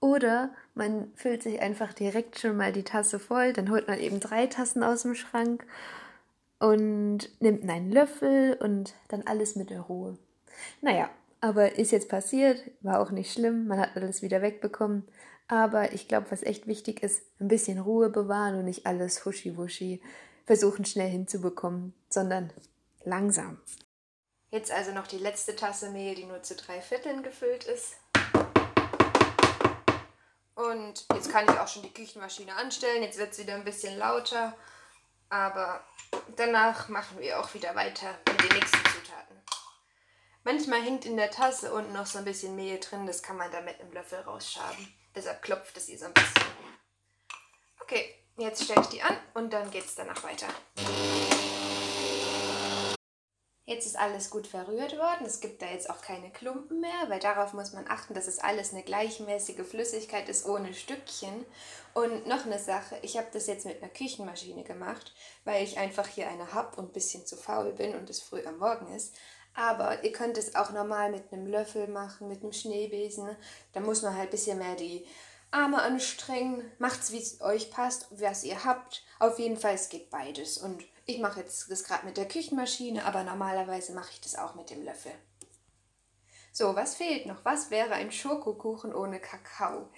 Oder 0.00 0.50
man 0.74 1.12
füllt 1.14 1.42
sich 1.42 1.60
einfach 1.60 1.92
direkt 1.92 2.38
schon 2.38 2.56
mal 2.56 2.72
die 2.72 2.82
Tasse 2.82 3.18
voll, 3.18 3.52
dann 3.52 3.70
holt 3.70 3.88
man 3.88 3.98
eben 3.98 4.20
drei 4.20 4.46
Tassen 4.46 4.82
aus 4.82 5.02
dem 5.02 5.14
Schrank 5.14 5.66
und 6.58 7.30
nimmt 7.40 7.68
einen 7.68 7.90
Löffel 7.90 8.58
und 8.60 8.94
dann 9.08 9.22
alles 9.22 9.56
mit 9.56 9.70
der 9.70 9.80
Ruhe. 9.80 10.18
Naja, 10.82 11.08
aber 11.40 11.78
ist 11.78 11.92
jetzt 11.92 12.08
passiert, 12.08 12.62
war 12.80 13.00
auch 13.00 13.10
nicht 13.10 13.32
schlimm, 13.32 13.66
man 13.66 13.78
hat 13.78 13.96
alles 13.96 14.22
wieder 14.22 14.42
wegbekommen. 14.42 15.04
Aber 15.46 15.92
ich 15.92 16.08
glaube, 16.08 16.30
was 16.30 16.42
echt 16.42 16.66
wichtig 16.66 17.02
ist, 17.02 17.22
ein 17.38 17.48
bisschen 17.48 17.78
Ruhe 17.78 18.08
bewahren 18.08 18.54
und 18.56 18.64
nicht 18.64 18.86
alles 18.86 19.24
huschi-wuschi 19.24 20.00
versuchen 20.46 20.84
schnell 20.84 21.08
hinzubekommen, 21.08 21.92
sondern 22.08 22.50
langsam. 23.04 23.58
Jetzt 24.54 24.70
also 24.70 24.92
noch 24.92 25.08
die 25.08 25.18
letzte 25.18 25.56
Tasse 25.56 25.90
Mehl, 25.90 26.14
die 26.14 26.26
nur 26.26 26.44
zu 26.44 26.54
drei 26.54 26.80
Vierteln 26.80 27.24
gefüllt 27.24 27.64
ist. 27.64 27.96
Und 30.54 31.04
jetzt 31.12 31.32
kann 31.32 31.44
ich 31.48 31.58
auch 31.58 31.66
schon 31.66 31.82
die 31.82 31.92
Küchenmaschine 31.92 32.54
anstellen. 32.54 33.02
Jetzt 33.02 33.18
wird 33.18 33.32
es 33.32 33.38
wieder 33.40 33.56
ein 33.56 33.64
bisschen 33.64 33.98
lauter. 33.98 34.56
Aber 35.28 35.84
danach 36.36 36.88
machen 36.88 37.18
wir 37.18 37.40
auch 37.40 37.52
wieder 37.54 37.74
weiter 37.74 38.16
mit 38.28 38.42
den 38.42 38.56
nächsten 38.56 38.76
Zutaten. 38.76 39.42
Manchmal 40.44 40.82
hängt 40.82 41.04
in 41.04 41.16
der 41.16 41.32
Tasse 41.32 41.74
unten 41.74 41.92
noch 41.92 42.06
so 42.06 42.18
ein 42.18 42.24
bisschen 42.24 42.54
Mehl 42.54 42.78
drin. 42.78 43.08
Das 43.08 43.24
kann 43.24 43.36
man 43.36 43.50
dann 43.50 43.64
mit 43.64 43.80
einem 43.80 43.92
Löffel 43.92 44.20
rausschaben. 44.20 44.94
Deshalb 45.16 45.42
klopft 45.42 45.76
es 45.76 45.88
ihr 45.88 45.98
so 45.98 46.04
ein 46.04 46.14
bisschen. 46.14 46.46
Okay, 47.80 48.14
jetzt 48.36 48.62
stelle 48.62 48.82
ich 48.82 48.86
die 48.86 49.02
an 49.02 49.16
und 49.34 49.52
dann 49.52 49.68
geht 49.72 49.84
es 49.84 49.96
danach 49.96 50.22
weiter. 50.22 50.46
Jetzt 53.66 53.86
ist 53.86 53.98
alles 53.98 54.28
gut 54.28 54.46
verrührt 54.46 54.98
worden. 54.98 55.24
Es 55.24 55.40
gibt 55.40 55.62
da 55.62 55.66
jetzt 55.66 55.88
auch 55.88 56.02
keine 56.02 56.30
Klumpen 56.30 56.80
mehr, 56.80 57.08
weil 57.08 57.18
darauf 57.18 57.54
muss 57.54 57.72
man 57.72 57.88
achten, 57.88 58.12
dass 58.12 58.26
es 58.26 58.38
alles 58.38 58.72
eine 58.72 58.82
gleichmäßige 58.82 59.66
Flüssigkeit 59.66 60.28
ist, 60.28 60.44
ohne 60.44 60.74
Stückchen. 60.74 61.46
Und 61.94 62.26
noch 62.26 62.44
eine 62.44 62.58
Sache, 62.58 62.98
ich 63.00 63.16
habe 63.16 63.28
das 63.32 63.46
jetzt 63.46 63.64
mit 63.64 63.82
einer 63.82 63.90
Küchenmaschine 63.90 64.64
gemacht, 64.64 65.14
weil 65.44 65.64
ich 65.64 65.78
einfach 65.78 66.06
hier 66.06 66.28
eine 66.28 66.52
habe 66.52 66.76
und 66.76 66.90
ein 66.90 66.92
bisschen 66.92 67.24
zu 67.24 67.36
faul 67.36 67.72
bin 67.72 67.94
und 67.94 68.10
es 68.10 68.20
früh 68.20 68.44
am 68.44 68.58
Morgen 68.58 68.94
ist. 68.94 69.14
Aber 69.54 70.04
ihr 70.04 70.12
könnt 70.12 70.36
es 70.36 70.56
auch 70.56 70.70
normal 70.70 71.10
mit 71.10 71.32
einem 71.32 71.46
Löffel 71.46 71.88
machen, 71.88 72.28
mit 72.28 72.42
einem 72.42 72.52
Schneebesen. 72.52 73.34
Da 73.72 73.80
muss 73.80 74.02
man 74.02 74.14
halt 74.14 74.28
ein 74.28 74.32
bisschen 74.32 74.58
mehr 74.58 74.74
die 74.74 75.06
Arme 75.52 75.80
anstrengen. 75.80 76.70
Macht's, 76.78 77.12
wie 77.12 77.22
es 77.22 77.40
euch 77.40 77.70
passt, 77.70 78.08
was 78.10 78.44
ihr 78.44 78.64
habt. 78.64 79.04
Auf 79.20 79.38
jeden 79.38 79.56
Fall, 79.56 79.74
es 79.74 79.88
geht 79.88 80.10
beides. 80.10 80.58
Und 80.58 80.84
ich 81.06 81.18
mache 81.18 81.40
jetzt 81.40 81.70
das 81.70 81.84
gerade 81.84 82.06
mit 82.06 82.16
der 82.16 82.28
Küchenmaschine, 82.28 83.04
aber 83.04 83.24
normalerweise 83.24 83.92
mache 83.92 84.10
ich 84.12 84.20
das 84.20 84.36
auch 84.36 84.54
mit 84.54 84.70
dem 84.70 84.82
Löffel. 84.82 85.12
So, 86.52 86.76
was 86.76 86.94
fehlt 86.94 87.26
noch? 87.26 87.44
Was 87.44 87.70
wäre 87.70 87.94
ein 87.94 88.12
Schokokuchen 88.12 88.94
ohne 88.94 89.18
Kakao? 89.20 89.88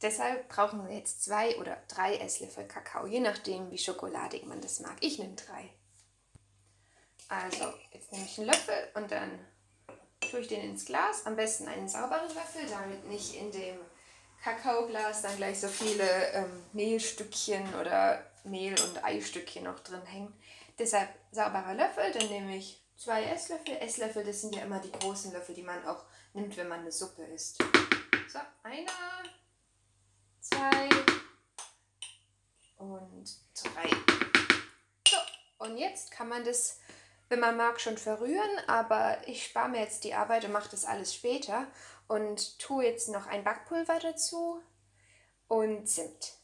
Deshalb 0.00 0.48
brauchen 0.48 0.86
wir 0.86 0.94
jetzt 0.94 1.24
zwei 1.24 1.58
oder 1.58 1.76
drei 1.88 2.16
Esslöffel 2.16 2.66
Kakao, 2.66 3.06
je 3.06 3.20
nachdem, 3.20 3.70
wie 3.72 3.78
schokoladig 3.78 4.46
man 4.46 4.60
das 4.60 4.78
mag. 4.78 4.96
Ich 5.00 5.18
nehme 5.18 5.34
drei. 5.34 5.70
Also, 7.28 7.74
jetzt 7.92 8.12
nehme 8.12 8.24
ich 8.24 8.38
einen 8.38 8.46
Löffel 8.46 8.88
und 8.94 9.10
dann 9.10 9.38
tue 10.30 10.40
ich 10.40 10.48
den 10.48 10.62
ins 10.62 10.86
Glas. 10.86 11.26
Am 11.26 11.36
besten 11.36 11.66
einen 11.66 11.88
sauberen 11.88 12.28
Löffel, 12.28 12.62
damit 12.70 13.04
nicht 13.08 13.34
in 13.34 13.50
dem 13.50 13.78
Kakaoglas 14.42 15.22
dann 15.22 15.36
gleich 15.36 15.60
so 15.60 15.68
viele 15.68 16.08
ähm, 16.32 16.64
Mehlstückchen 16.72 17.74
oder 17.74 18.24
Mehl- 18.44 18.80
und 18.80 19.04
Eistückchen 19.04 19.64
noch 19.64 19.80
drin 19.80 20.04
hängen. 20.04 20.32
Deshalb 20.78 21.08
sauberer 21.32 21.74
Löffel, 21.74 22.12
dann 22.12 22.28
nehme 22.28 22.56
ich 22.56 22.82
zwei 22.96 23.24
Esslöffel. 23.24 23.76
Esslöffel, 23.80 24.24
das 24.24 24.40
sind 24.40 24.54
ja 24.54 24.62
immer 24.62 24.80
die 24.80 24.92
großen 24.92 25.32
Löffel, 25.32 25.54
die 25.54 25.62
man 25.62 25.84
auch 25.86 26.04
nimmt, 26.34 26.56
wenn 26.56 26.68
man 26.68 26.80
eine 26.80 26.92
Suppe 26.92 27.24
isst. 27.24 27.58
So, 28.28 28.38
einer, 28.62 28.90
zwei 30.40 30.88
und 32.76 33.38
drei. 33.54 33.90
So, 35.08 35.16
und 35.58 35.78
jetzt 35.78 36.10
kann 36.10 36.28
man 36.28 36.44
das, 36.44 36.78
wenn 37.28 37.40
man 37.40 37.56
mag, 37.56 37.80
schon 37.80 37.98
verrühren, 37.98 38.58
aber 38.66 39.18
ich 39.26 39.44
spare 39.44 39.68
mir 39.68 39.80
jetzt 39.80 40.04
die 40.04 40.14
Arbeit 40.14 40.44
und 40.44 40.52
mache 40.52 40.70
das 40.70 40.84
alles 40.84 41.14
später 41.14 41.66
und 42.06 42.58
tue 42.58 42.84
jetzt 42.84 43.08
noch 43.08 43.26
ein 43.26 43.44
Backpulver 43.44 43.98
dazu 43.98 44.62
und 45.48 45.88
Zimt. 45.88 46.37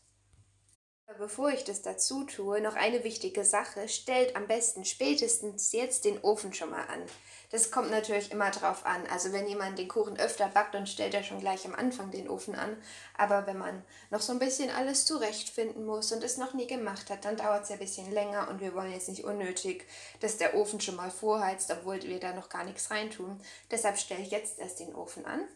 Bevor 1.18 1.50
ich 1.50 1.64
das 1.64 1.82
dazu 1.82 2.24
tue, 2.24 2.62
noch 2.62 2.76
eine 2.76 3.04
wichtige 3.04 3.44
Sache. 3.44 3.88
Stellt 3.88 4.34
am 4.36 4.46
besten 4.46 4.86
spätestens 4.86 5.70
jetzt 5.72 6.06
den 6.06 6.18
Ofen 6.22 6.54
schon 6.54 6.70
mal 6.70 6.86
an. 6.86 7.02
Das 7.50 7.70
kommt 7.70 7.90
natürlich 7.90 8.32
immer 8.32 8.50
drauf 8.50 8.86
an. 8.86 9.06
Also 9.08 9.30
wenn 9.30 9.46
jemand 9.46 9.78
den 9.78 9.86
Kuchen 9.86 10.18
öfter 10.18 10.48
backt, 10.48 10.74
dann 10.74 10.86
stellt 10.86 11.12
er 11.12 11.22
schon 11.22 11.40
gleich 11.40 11.66
am 11.66 11.74
Anfang 11.74 12.10
den 12.10 12.28
Ofen 12.28 12.54
an. 12.54 12.76
Aber 13.18 13.46
wenn 13.46 13.58
man 13.58 13.84
noch 14.10 14.22
so 14.22 14.32
ein 14.32 14.38
bisschen 14.38 14.70
alles 14.70 15.04
zurechtfinden 15.04 15.84
muss 15.84 16.10
und 16.10 16.24
es 16.24 16.38
noch 16.38 16.54
nie 16.54 16.66
gemacht 16.66 17.10
hat, 17.10 17.24
dann 17.26 17.36
dauert 17.36 17.64
es 17.64 17.68
ja 17.68 17.76
ein 17.76 17.80
bisschen 17.80 18.10
länger 18.10 18.48
und 18.48 18.60
wir 18.60 18.74
wollen 18.74 18.92
jetzt 18.92 19.08
nicht 19.10 19.24
unnötig, 19.24 19.86
dass 20.20 20.38
der 20.38 20.54
Ofen 20.54 20.80
schon 20.80 20.96
mal 20.96 21.10
vorheizt, 21.10 21.70
obwohl 21.70 22.02
wir 22.02 22.18
da 22.18 22.32
noch 22.32 22.48
gar 22.48 22.64
nichts 22.64 22.90
reintun. 22.90 23.40
Deshalb 23.70 23.98
stelle 23.98 24.22
ich 24.22 24.30
jetzt 24.30 24.58
erst 24.58 24.80
den 24.80 24.94
Ofen 24.94 25.26
an. 25.26 25.46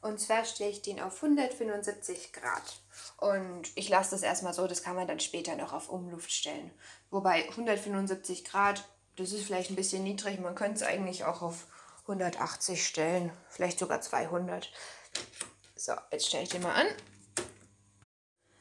Und 0.00 0.18
zwar 0.18 0.44
stelle 0.44 0.70
ich 0.70 0.82
den 0.82 1.00
auf 1.00 1.22
175 1.22 2.32
Grad. 2.32 2.83
Und 3.18 3.68
ich 3.74 3.88
lasse 3.88 4.12
das 4.12 4.22
erstmal 4.22 4.54
so, 4.54 4.66
das 4.66 4.82
kann 4.82 4.96
man 4.96 5.08
dann 5.08 5.20
später 5.20 5.56
noch 5.56 5.72
auf 5.72 5.88
Umluft 5.88 6.32
stellen. 6.32 6.70
Wobei 7.10 7.48
175 7.48 8.44
Grad, 8.44 8.84
das 9.16 9.32
ist 9.32 9.44
vielleicht 9.44 9.70
ein 9.70 9.76
bisschen 9.76 10.04
niedrig. 10.04 10.40
Man 10.40 10.54
könnte 10.54 10.76
es 10.76 10.82
eigentlich 10.82 11.24
auch 11.24 11.42
auf 11.42 11.66
180 12.02 12.86
stellen, 12.86 13.32
vielleicht 13.48 13.78
sogar 13.78 14.00
200. 14.00 14.70
So, 15.76 15.92
jetzt 16.10 16.26
stelle 16.26 16.42
ich 16.42 16.48
den 16.50 16.62
mal 16.62 16.74
an. 16.74 16.86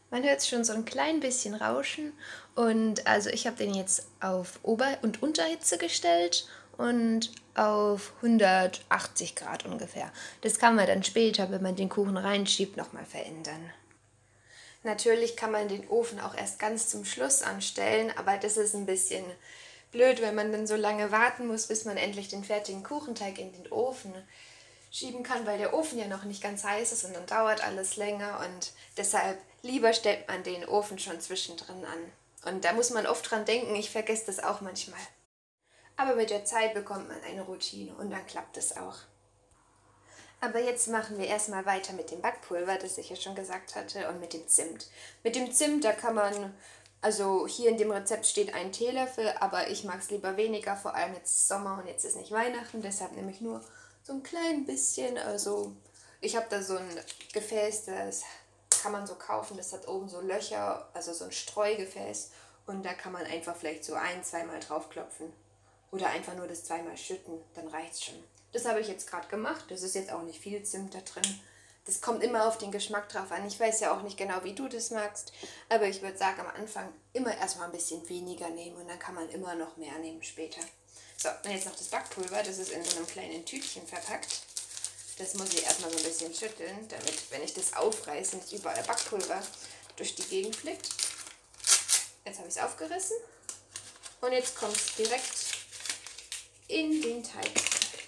Man 0.10 0.24
hört 0.24 0.46
schon 0.46 0.64
so 0.64 0.74
ein 0.74 0.86
klein 0.86 1.20
bisschen 1.20 1.56
rauschen. 1.56 2.14
Und 2.54 3.08
also 3.08 3.32
ich 3.32 3.48
habe 3.48 3.58
den 3.58 3.74
jetzt 3.74 4.06
auf 4.20 4.60
Ober- 4.62 5.00
und 5.02 5.24
Unterhitze 5.24 5.80
gestellt 5.80 6.48
und 6.78 7.32
auf 7.56 8.14
180 8.18 9.36
Grad 9.36 9.66
ungefähr. 9.66 10.12
Das 10.42 10.60
kann 10.60 10.76
man 10.76 10.88
dann 10.88 11.04
später, 11.04 11.50
wenn 11.50 11.64
man 11.64 11.76
den 11.76 11.90
Kuchen 11.90 12.18
reinschiebt, 12.18 12.78
nochmal 12.78 13.06
verändern. 13.06 13.72
Natürlich 14.84 15.38
kann 15.38 15.52
man 15.52 15.70
den 15.70 15.88
Ofen 15.88 16.20
auch 16.20 16.36
erst 16.36 16.60
ganz 16.60 16.90
zum 16.90 17.06
Schluss 17.06 17.42
anstellen, 17.42 18.12
aber 18.18 18.38
das 18.38 18.58
ist 18.58 18.76
ein 18.76 18.86
bisschen 18.86 19.24
blöd, 19.92 20.22
wenn 20.22 20.36
man 20.36 20.52
dann 20.52 20.68
so 20.68 20.76
lange 20.76 21.12
warten 21.12 21.48
muss, 21.48 21.68
bis 21.68 21.86
man 21.86 21.98
endlich 21.98 22.28
den 22.28 22.44
fertigen 22.44 22.84
Kuchenteig 22.84 23.40
in 23.40 23.54
den 23.54 23.72
Ofen 23.72 24.14
schieben 24.92 25.24
kann, 25.24 25.46
weil 25.46 25.58
der 25.58 25.74
Ofen 25.74 25.98
ja 25.98 26.08
noch 26.08 26.26
nicht 26.26 26.44
ganz 26.44 26.64
heiß 26.64 26.92
ist 26.92 27.06
und 27.06 27.16
dann 27.16 27.26
dauert 27.26 27.64
alles 27.64 27.96
länger 27.96 28.46
und 28.46 28.74
deshalb 28.98 29.40
lieber 29.62 29.94
stellt 29.94 30.28
man 30.28 30.44
den 30.44 30.66
Ofen 30.66 31.00
schon 31.00 31.20
zwischendrin 31.22 31.86
an. 31.86 32.54
Und 32.54 32.66
da 32.66 32.74
muss 32.74 32.90
man 32.90 33.08
oft 33.08 33.30
dran 33.32 33.46
denken, 33.46 33.74
ich 33.76 33.90
vergesse 33.90 34.26
das 34.26 34.44
auch 34.44 34.62
manchmal. 34.62 35.00
Aber 35.96 36.16
mit 36.16 36.30
der 36.30 36.44
Zeit 36.44 36.74
bekommt 36.74 37.08
man 37.08 37.22
eine 37.24 37.44
Routine 37.44 37.96
und 37.96 38.12
dann 38.12 38.26
klappt 38.28 38.58
es 38.58 38.76
auch. 38.76 38.98
Aber 40.44 40.60
jetzt 40.60 40.90
machen 40.90 41.18
wir 41.18 41.28
erstmal 41.28 41.66
weiter 41.66 41.94
mit 41.94 42.12
dem 42.12 42.20
Backpulver, 42.20 42.76
das 42.78 42.98
ich 42.98 43.10
ja 43.10 43.16
schon 43.16 43.34
gesagt 43.34 43.76
hatte, 43.76 44.10
und 44.10 44.20
mit 44.20 44.34
dem 44.34 44.46
Zimt. 44.46 44.90
Mit 45.24 45.38
dem 45.38 45.54
Zimt, 45.54 45.86
da 45.86 45.94
kann 45.94 46.16
man, 46.16 46.54
also 47.00 47.48
hier 47.48 47.70
in 47.70 47.78
dem 47.78 47.92
Rezept 47.92 48.26
steht 48.26 48.54
ein 48.54 48.74
Teelöffel, 48.74 49.34
aber 49.40 49.70
ich 49.70 49.86
mag 49.86 50.00
es 50.00 50.10
lieber 50.10 50.36
weniger, 50.36 50.76
vor 50.76 50.96
allem 50.96 51.14
jetzt 51.14 51.48
Sommer 51.48 51.78
und 51.80 51.88
jetzt 51.88 52.04
ist 52.04 52.18
nicht 52.18 52.34
Weihnachten, 52.34 52.82
deshalb 52.82 53.14
nehme 53.14 53.32
ich 53.32 53.40
nur 53.40 53.64
so 54.04 54.12
ein 54.12 54.22
klein 54.22 54.66
bisschen, 54.66 55.18
also 55.18 55.72
ich 56.20 56.36
habe 56.36 56.48
da 56.50 56.62
so 56.62 56.76
ein 56.76 56.90
Gefäß, 57.32 57.86
das 57.86 58.24
kann 58.82 58.92
man 58.92 59.08
so 59.08 59.16
kaufen, 59.16 59.56
das 59.56 59.72
hat 59.72 59.88
oben 59.88 60.10
so 60.10 60.20
Löcher, 60.20 60.90
also 60.94 61.14
so 61.14 61.24
ein 61.24 61.32
Streugefäß 61.32 62.32
und 62.66 62.84
da 62.84 62.94
kann 62.94 63.14
man 63.14 63.26
einfach 63.28 63.56
vielleicht 63.56 63.86
so 63.86 63.94
ein, 63.94 64.22
zweimal 64.26 64.60
draufklopfen. 64.60 65.32
Oder 65.94 66.08
einfach 66.08 66.34
nur 66.34 66.48
das 66.48 66.64
zweimal 66.64 66.98
schütten, 66.98 67.40
dann 67.54 67.68
reicht 67.68 67.94
es 67.94 68.04
schon. 68.06 68.24
Das 68.52 68.66
habe 68.66 68.82
ich 68.82 68.88
jetzt 68.88 69.08
gerade 69.08 69.28
gemacht. 69.28 69.66
Das 69.70 69.84
ist 69.84 69.94
jetzt 69.94 70.12
auch 70.12 70.24
nicht 70.24 70.42
viel 70.42 70.64
Zimt 70.64 70.96
da 70.96 71.02
drin. 71.02 71.40
Das 71.86 72.02
kommt 72.02 72.24
immer 72.24 72.48
auf 72.48 72.58
den 72.58 72.72
Geschmack 72.72 73.10
drauf 73.10 73.32
an. 73.32 73.46
Ich 73.46 73.60
weiß 73.60 73.82
ja 73.82 73.96
auch 73.96 74.02
nicht 74.02 74.18
genau, 74.18 74.44
wie 74.44 74.56
du 74.56 74.68
das 74.68 74.90
magst. 74.90 75.34
Aber 75.70 75.86
ich 75.86 76.02
würde 76.02 76.18
sagen, 76.18 76.42
am 76.42 76.48
Anfang 76.48 76.92
immer 77.14 77.38
erstmal 77.38 77.68
ein 77.68 77.74
bisschen 77.74 78.10
weniger 78.10 78.50
nehmen 78.50 78.78
und 78.78 78.88
dann 78.88 78.98
kann 78.98 79.14
man 79.14 79.30
immer 79.30 79.54
noch 79.54 79.78
mehr 79.78 79.96
nehmen 80.00 80.24
später. 80.24 80.62
So, 81.16 81.30
und 81.30 81.52
jetzt 81.52 81.68
noch 81.68 81.76
das 81.76 81.90
Backpulver. 81.90 82.42
Das 82.42 82.58
ist 82.58 82.72
in 82.72 82.84
so 82.84 82.98
einem 82.98 83.06
kleinen 83.06 83.46
Tütchen 83.46 83.86
verpackt. 83.86 84.42
Das 85.20 85.36
muss 85.36 85.54
ich 85.54 85.64
erstmal 85.64 85.92
so 85.92 85.98
ein 85.98 86.04
bisschen 86.04 86.34
schütteln, 86.34 86.88
damit, 86.88 87.30
wenn 87.30 87.44
ich 87.44 87.54
das 87.54 87.74
aufreiße, 87.74 88.38
nicht 88.38 88.52
überall 88.52 88.82
Backpulver 88.82 89.44
durch 89.96 90.16
die 90.16 90.24
Gegend 90.24 90.56
fliegt. 90.56 90.90
Jetzt 92.26 92.40
habe 92.40 92.48
ich 92.48 92.56
es 92.56 92.64
aufgerissen. 92.64 93.18
Und 94.22 94.32
jetzt 94.32 94.56
kommt 94.58 94.76
es 94.76 94.96
direkt 94.96 95.53
in 96.74 97.02
den 97.02 97.24
Teig, 97.24 97.52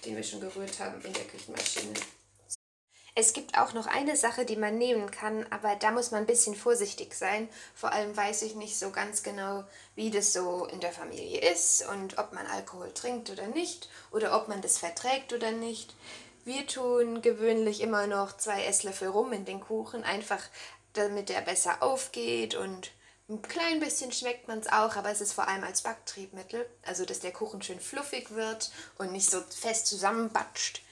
den 0.04 0.16
wir 0.16 0.24
schon 0.24 0.40
gerührt 0.40 0.80
haben 0.80 1.00
in 1.02 1.12
der 1.12 1.22
Küchenmaschine. 1.24 1.94
Es 3.14 3.32
gibt 3.32 3.56
auch 3.56 3.72
noch 3.72 3.86
eine 3.86 4.16
Sache, 4.16 4.44
die 4.44 4.56
man 4.56 4.76
nehmen 4.76 5.10
kann, 5.10 5.46
aber 5.50 5.76
da 5.76 5.90
muss 5.92 6.10
man 6.10 6.22
ein 6.22 6.26
bisschen 6.26 6.56
vorsichtig 6.56 7.14
sein. 7.14 7.48
Vor 7.74 7.92
allem 7.92 8.14
weiß 8.14 8.42
ich 8.42 8.56
nicht 8.56 8.76
so 8.76 8.90
ganz 8.90 9.22
genau, 9.22 9.64
wie 9.94 10.10
das 10.10 10.32
so 10.32 10.66
in 10.66 10.80
der 10.80 10.92
Familie 10.92 11.40
ist 11.50 11.88
und 11.88 12.18
ob 12.18 12.32
man 12.32 12.46
Alkohol 12.46 12.92
trinkt 12.92 13.30
oder 13.30 13.46
nicht 13.46 13.88
oder 14.10 14.36
ob 14.36 14.48
man 14.48 14.60
das 14.60 14.78
verträgt 14.78 15.32
oder 15.32 15.52
nicht. 15.52 15.94
Wir 16.44 16.66
tun 16.66 17.22
gewöhnlich 17.22 17.80
immer 17.80 18.06
noch 18.06 18.36
zwei 18.36 18.64
Esslöffel 18.64 19.08
rum 19.08 19.32
in 19.32 19.44
den 19.44 19.60
Kuchen, 19.60 20.02
einfach 20.02 20.42
damit 20.92 21.30
er 21.30 21.40
besser 21.40 21.82
aufgeht 21.82 22.56
und 22.56 22.90
ein 23.28 23.42
klein 23.42 23.80
bisschen 23.80 24.12
schmeckt 24.12 24.46
man 24.46 24.60
es 24.60 24.68
auch, 24.68 24.96
aber 24.96 25.10
es 25.10 25.20
ist 25.20 25.32
vor 25.32 25.48
allem 25.48 25.64
als 25.64 25.82
Backtriebmittel, 25.82 26.68
also 26.82 27.04
dass 27.04 27.20
der 27.20 27.32
Kuchen 27.32 27.60
schön 27.60 27.80
fluffig 27.80 28.30
wird 28.30 28.70
und 28.98 29.12
nicht 29.12 29.28
so 29.28 29.40
fest 29.40 29.86
zusammenbatscht. 29.86 30.82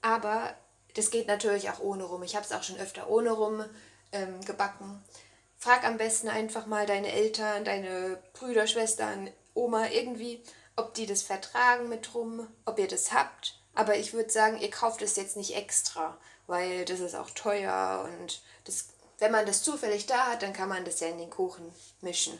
Aber 0.00 0.54
das 0.94 1.10
geht 1.10 1.26
natürlich 1.26 1.70
auch 1.70 1.80
ohne 1.80 2.04
rum. 2.04 2.22
Ich 2.22 2.36
habe 2.36 2.44
es 2.44 2.52
auch 2.52 2.62
schon 2.62 2.78
öfter 2.78 3.08
ohne 3.08 3.32
rum 3.32 3.64
ähm, 4.12 4.40
gebacken. 4.44 5.02
Frag 5.56 5.84
am 5.84 5.96
besten 5.96 6.28
einfach 6.28 6.66
mal 6.66 6.86
deine 6.86 7.10
Eltern, 7.10 7.64
deine 7.64 8.20
Brüder, 8.32 8.66
Schwestern, 8.66 9.30
Oma 9.54 9.88
irgendwie, 9.88 10.42
ob 10.76 10.94
die 10.94 11.06
das 11.06 11.22
vertragen 11.22 11.88
mit 11.88 12.14
rum, 12.14 12.46
ob 12.64 12.78
ihr 12.78 12.88
das 12.88 13.12
habt. 13.12 13.58
Aber 13.74 13.96
ich 13.96 14.12
würde 14.12 14.30
sagen, 14.30 14.58
ihr 14.58 14.70
kauft 14.70 15.02
es 15.02 15.16
jetzt 15.16 15.36
nicht 15.36 15.56
extra, 15.56 16.18
weil 16.46 16.84
das 16.84 17.00
ist 17.00 17.14
auch 17.14 17.30
teuer 17.30 18.08
und 18.18 18.42
das 18.64 18.88
wenn 19.22 19.30
man 19.30 19.46
das 19.46 19.62
zufällig 19.62 20.06
da 20.06 20.26
hat, 20.26 20.42
dann 20.42 20.52
kann 20.52 20.68
man 20.68 20.84
das 20.84 20.98
ja 20.98 21.06
in 21.06 21.18
den 21.18 21.30
Kuchen 21.30 21.72
mischen. 22.00 22.36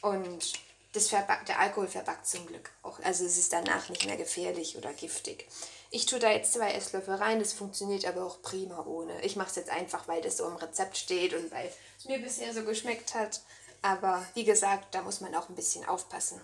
Und 0.00 0.54
das 0.94 1.08
der 1.08 1.60
Alkohol 1.60 1.88
verbackt 1.88 2.26
zum 2.26 2.46
Glück 2.46 2.70
auch. 2.82 2.98
Also 3.00 3.26
es 3.26 3.36
ist 3.36 3.52
danach 3.52 3.90
nicht 3.90 4.06
mehr 4.06 4.16
gefährlich 4.16 4.78
oder 4.78 4.94
giftig. 4.94 5.46
Ich 5.90 6.06
tue 6.06 6.18
da 6.18 6.30
jetzt 6.30 6.54
zwei 6.54 6.72
Esslöffel 6.72 7.16
rein, 7.16 7.38
das 7.38 7.52
funktioniert 7.52 8.06
aber 8.06 8.24
auch 8.24 8.40
prima 8.40 8.82
ohne. 8.86 9.20
Ich 9.20 9.36
mache 9.36 9.50
es 9.50 9.56
jetzt 9.56 9.70
einfach, 9.70 10.08
weil 10.08 10.22
das 10.22 10.38
so 10.38 10.48
im 10.48 10.56
Rezept 10.56 10.96
steht 10.96 11.34
und 11.34 11.52
weil 11.52 11.70
es 11.98 12.06
mir 12.06 12.18
bisher 12.18 12.54
so 12.54 12.64
geschmeckt 12.64 13.14
hat. 13.14 13.42
Aber 13.82 14.24
wie 14.32 14.44
gesagt, 14.44 14.94
da 14.94 15.02
muss 15.02 15.20
man 15.20 15.34
auch 15.34 15.50
ein 15.50 15.54
bisschen 15.54 15.84
aufpassen. 15.84 16.40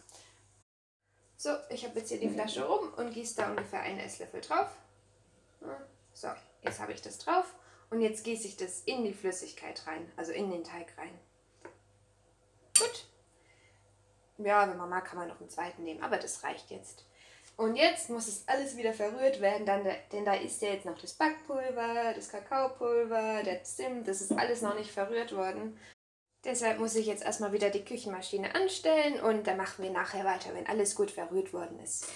So, 1.38 1.56
ich 1.70 1.86
habe 1.86 1.98
jetzt 1.98 2.10
hier 2.10 2.20
die 2.20 2.28
Flasche 2.28 2.66
rum 2.66 2.92
und 2.94 3.14
gieße 3.14 3.36
da 3.36 3.48
ungefähr 3.48 3.80
einen 3.80 4.00
Esslöffel 4.00 4.42
drauf. 4.42 4.68
So, 6.12 6.28
jetzt 6.62 6.78
habe 6.78 6.92
ich 6.92 7.00
das 7.00 7.16
drauf 7.16 7.46
und 7.90 8.00
jetzt 8.00 8.24
gieße 8.24 8.46
ich 8.46 8.56
das 8.56 8.82
in 8.82 9.04
die 9.04 9.12
Flüssigkeit 9.12 9.86
rein, 9.86 10.10
also 10.16 10.32
in 10.32 10.50
den 10.50 10.64
Teig 10.64 10.96
rein. 10.96 11.18
Gut. 12.78 13.06
Ja, 14.38 14.68
wenn 14.68 14.78
man 14.78 14.88
mag, 14.88 15.04
kann 15.04 15.18
man 15.18 15.28
noch 15.28 15.40
einen 15.40 15.50
zweiten 15.50 15.84
nehmen, 15.84 16.02
aber 16.02 16.16
das 16.16 16.42
reicht 16.42 16.70
jetzt. 16.70 17.04
Und 17.56 17.76
jetzt 17.76 18.08
muss 18.08 18.26
es 18.26 18.48
alles 18.48 18.76
wieder 18.78 18.94
verrührt 18.94 19.42
werden, 19.42 19.66
dann, 19.66 19.86
denn 20.12 20.24
da 20.24 20.32
ist 20.32 20.62
ja 20.62 20.70
jetzt 20.70 20.86
noch 20.86 20.98
das 20.98 21.12
Backpulver, 21.12 22.14
das 22.14 22.30
Kakaopulver, 22.30 23.42
der 23.42 23.62
Zimt, 23.64 24.08
das 24.08 24.22
ist 24.22 24.32
alles 24.32 24.62
noch 24.62 24.74
nicht 24.76 24.90
verrührt 24.90 25.36
worden. 25.36 25.78
Deshalb 26.42 26.78
muss 26.78 26.94
ich 26.94 27.04
jetzt 27.04 27.22
erstmal 27.22 27.52
wieder 27.52 27.68
die 27.68 27.84
Küchenmaschine 27.84 28.54
anstellen 28.54 29.20
und 29.20 29.46
dann 29.46 29.58
machen 29.58 29.84
wir 29.84 29.90
nachher 29.90 30.24
weiter, 30.24 30.54
wenn 30.54 30.66
alles 30.66 30.94
gut 30.94 31.10
verrührt 31.10 31.52
worden 31.52 31.78
ist. 31.80 32.06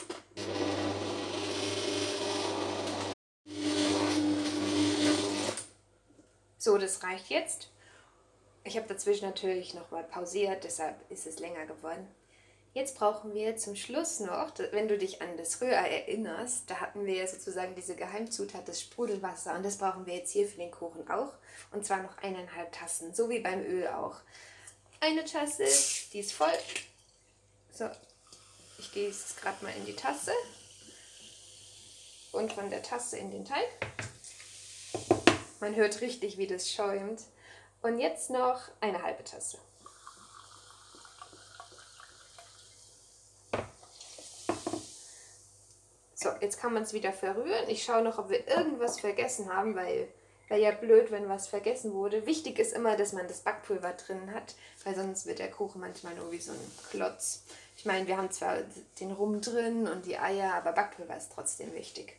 So, 6.65 6.79
das 6.79 7.03
reicht 7.03 7.29
jetzt. 7.29 7.69
Ich 8.65 8.79
habe 8.79 8.89
dazwischen 8.89 9.27
natürlich 9.27 9.75
nochmal 9.75 10.03
pausiert, 10.03 10.65
deshalb 10.65 10.99
ist 11.11 11.27
es 11.27 11.39
länger 11.39 11.67
geworden. 11.67 12.09
Jetzt 12.73 12.97
brauchen 12.97 13.35
wir 13.35 13.59
zum 13.59 13.77
Schluss 13.77 14.19
noch, 14.21 14.51
wenn 14.71 14.89
du 14.89 14.97
dich 14.97 15.21
an 15.21 15.37
das 15.37 15.61
Rührei 15.61 15.91
erinnerst, 15.91 16.71
da 16.71 16.81
hatten 16.81 17.05
wir 17.05 17.29
sozusagen 17.29 17.75
diese 17.75 17.97
Geheimzutat, 17.97 18.67
das 18.67 18.81
Sprudelwasser. 18.81 19.55
Und 19.55 19.63
das 19.63 19.77
brauchen 19.77 20.07
wir 20.07 20.15
jetzt 20.15 20.33
hier 20.33 20.49
für 20.49 20.57
den 20.57 20.71
Kuchen 20.71 21.07
auch. 21.11 21.35
Und 21.71 21.85
zwar 21.85 22.03
noch 22.03 22.17
eineinhalb 22.23 22.73
Tassen, 22.73 23.15
so 23.15 23.29
wie 23.29 23.41
beim 23.41 23.61
Öl 23.61 23.87
auch. 23.89 24.17
Eine 25.01 25.27
Tasse, 25.27 25.67
die 26.15 26.21
ist 26.21 26.33
voll. 26.33 26.49
So, 27.73 27.91
ich 28.79 28.91
gieße 28.91 29.25
es 29.29 29.37
gerade 29.37 29.63
mal 29.63 29.75
in 29.77 29.85
die 29.85 29.97
Tasse. 29.97 30.33
Und 32.33 32.55
von 32.55 32.71
der 32.71 32.83
Tasse 32.83 33.19
in 33.19 33.31
den 33.31 33.45
Teig. 33.45 33.69
Man 35.61 35.75
hört 35.75 36.01
richtig, 36.01 36.39
wie 36.39 36.47
das 36.47 36.71
schäumt. 36.71 37.23
Und 37.83 37.99
jetzt 37.99 38.31
noch 38.31 38.61
eine 38.81 39.03
halbe 39.03 39.25
Tasse. 39.25 39.59
So, 46.15 46.31
jetzt 46.41 46.59
kann 46.59 46.73
man 46.73 46.85
es 46.85 46.95
wieder 46.95 47.13
verrühren. 47.13 47.69
Ich 47.69 47.85
schaue 47.85 48.03
noch, 48.03 48.17
ob 48.19 48.31
wir 48.31 48.49
irgendwas 48.49 48.99
vergessen 48.99 49.53
haben, 49.53 49.77
weil 49.77 50.09
wäre 50.49 50.61
ja 50.61 50.71
blöd, 50.71 51.11
wenn 51.11 51.29
was 51.29 51.47
vergessen 51.47 51.93
wurde. 51.93 52.27
Wichtig 52.27 52.59
ist 52.59 52.73
immer, 52.73 52.97
dass 52.97 53.13
man 53.13 53.29
das 53.29 53.41
Backpulver 53.41 53.93
drin 53.93 54.33
hat, 54.33 54.55
weil 54.85 54.95
sonst 54.95 55.27
wird 55.27 55.39
der 55.39 55.51
Kuchen 55.51 55.81
manchmal 55.81 56.15
nur 56.15 56.31
wie 56.33 56.41
so 56.41 56.53
ein 56.53 56.73
Klotz. 56.91 57.43
Ich 57.77 57.85
meine, 57.85 58.07
wir 58.07 58.17
haben 58.17 58.31
zwar 58.31 58.59
den 59.01 59.13
Rum 59.13 59.41
drin 59.41 59.89
und 59.89 60.07
die 60.07 60.19
Eier, 60.19 60.55
aber 60.55 60.73
Backpulver 60.73 61.17
ist 61.17 61.33
trotzdem 61.33 61.75
wichtig. 61.75 62.17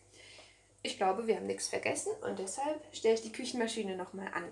Ich 0.85 0.97
glaube, 0.97 1.25
wir 1.25 1.37
haben 1.37 1.47
nichts 1.47 1.67
vergessen 1.67 2.11
und 2.21 2.37
deshalb 2.37 2.79
stelle 2.95 3.15
ich 3.15 3.23
die 3.23 3.31
Küchenmaschine 3.31 3.95
nochmal 3.95 4.27
an. 4.35 4.43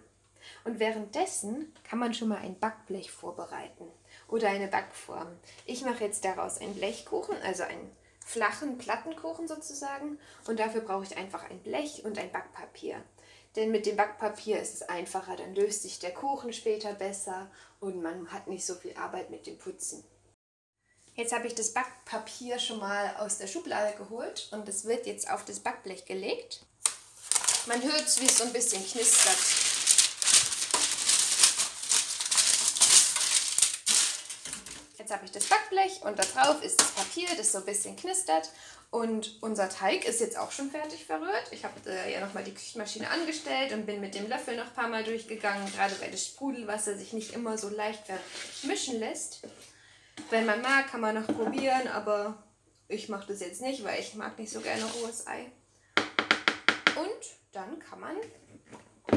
Und 0.63 0.79
währenddessen 0.79 1.71
kann 1.87 1.99
man 1.99 2.15
schon 2.15 2.29
mal 2.29 2.39
ein 2.39 2.57
Backblech 2.57 3.11
vorbereiten 3.11 3.87
oder 4.27 4.49
eine 4.49 4.67
Backform. 4.67 5.27
Ich 5.67 5.85
mache 5.85 6.03
jetzt 6.03 6.25
daraus 6.25 6.57
einen 6.57 6.73
Blechkuchen, 6.73 7.35
also 7.43 7.61
einen 7.61 7.95
flachen 8.25 8.79
Plattenkuchen 8.79 9.47
sozusagen. 9.47 10.17
Und 10.47 10.59
dafür 10.59 10.81
brauche 10.81 11.03
ich 11.03 11.15
einfach 11.17 11.47
ein 11.51 11.59
Blech 11.59 12.03
und 12.03 12.17
ein 12.17 12.31
Backpapier. 12.31 12.95
Denn 13.55 13.69
mit 13.69 13.85
dem 13.85 13.95
Backpapier 13.95 14.59
ist 14.59 14.73
es 14.73 14.89
einfacher, 14.89 15.35
dann 15.35 15.53
löst 15.53 15.83
sich 15.83 15.99
der 15.99 16.15
Kuchen 16.15 16.51
später 16.51 16.93
besser 16.93 17.51
und 17.79 18.01
man 18.01 18.33
hat 18.33 18.47
nicht 18.47 18.65
so 18.65 18.73
viel 18.73 18.97
Arbeit 18.97 19.29
mit 19.29 19.45
dem 19.45 19.59
Putzen. 19.59 20.03
Jetzt 21.15 21.31
habe 21.31 21.45
ich 21.45 21.53
das 21.53 21.73
Backpapier 21.73 22.57
schon 22.57 22.79
mal 22.79 23.15
aus 23.19 23.37
der 23.37 23.45
Schublade 23.45 23.95
geholt 23.97 24.47
und 24.49 24.67
es 24.67 24.85
wird 24.85 25.05
jetzt 25.05 25.29
auf 25.29 25.45
das 25.45 25.59
Backblech 25.59 26.05
gelegt. 26.05 26.61
Man 27.67 27.83
hört 27.83 28.01
es, 28.01 28.19
wie 28.19 28.25
es 28.25 28.39
so 28.39 28.45
ein 28.45 28.51
bisschen 28.51 28.83
knistert. 28.83 29.37
Jetzt 34.97 35.11
habe 35.11 35.25
ich 35.25 35.31
das 35.31 35.45
Backblech 35.45 36.01
und 36.01 36.17
da 36.17 36.23
drauf 36.23 36.63
ist 36.63 36.81
das 36.81 36.91
Papier, 36.91 37.27
das 37.37 37.51
so 37.51 37.59
ein 37.59 37.65
bisschen 37.65 37.95
knistert. 37.95 38.49
Und 38.89 39.37
unser 39.41 39.69
Teig 39.69 40.05
ist 40.05 40.19
jetzt 40.19 40.37
auch 40.37 40.51
schon 40.51 40.71
fertig 40.71 41.05
verrührt. 41.05 41.45
Ich 41.51 41.63
habe 41.63 41.73
äh, 41.87 42.11
ja 42.11 42.25
nochmal 42.25 42.43
die 42.43 42.53
Küchenmaschine 42.53 43.09
angestellt 43.09 43.71
und 43.71 43.85
bin 43.85 44.01
mit 44.01 44.15
dem 44.15 44.27
Löffel 44.29 44.55
noch 44.55 44.65
ein 44.67 44.73
paar 44.73 44.87
Mal 44.87 45.03
durchgegangen, 45.03 45.71
gerade 45.73 45.99
weil 46.01 46.09
das 46.09 46.25
Sprudelwasser 46.25 46.97
sich 46.97 47.13
nicht 47.13 47.33
immer 47.33 47.57
so 47.59 47.69
leicht 47.69 48.03
vermischen 48.59 48.99
lässt. 48.99 49.41
Wenn 50.29 50.45
man 50.45 50.61
mag, 50.61 50.87
kann 50.87 51.01
man 51.01 51.15
noch 51.15 51.27
probieren, 51.27 51.87
aber 51.87 52.43
ich 52.87 53.09
mache 53.09 53.27
das 53.27 53.39
jetzt 53.39 53.61
nicht, 53.61 53.83
weil 53.83 53.99
ich 53.99 54.15
mag 54.15 54.37
nicht 54.37 54.51
so 54.51 54.61
gerne 54.61 54.83
rohes 54.83 55.27
Ei. 55.27 55.51
Und 56.95 57.37
dann 57.51 57.79
kann 57.79 57.99
man 57.99 58.15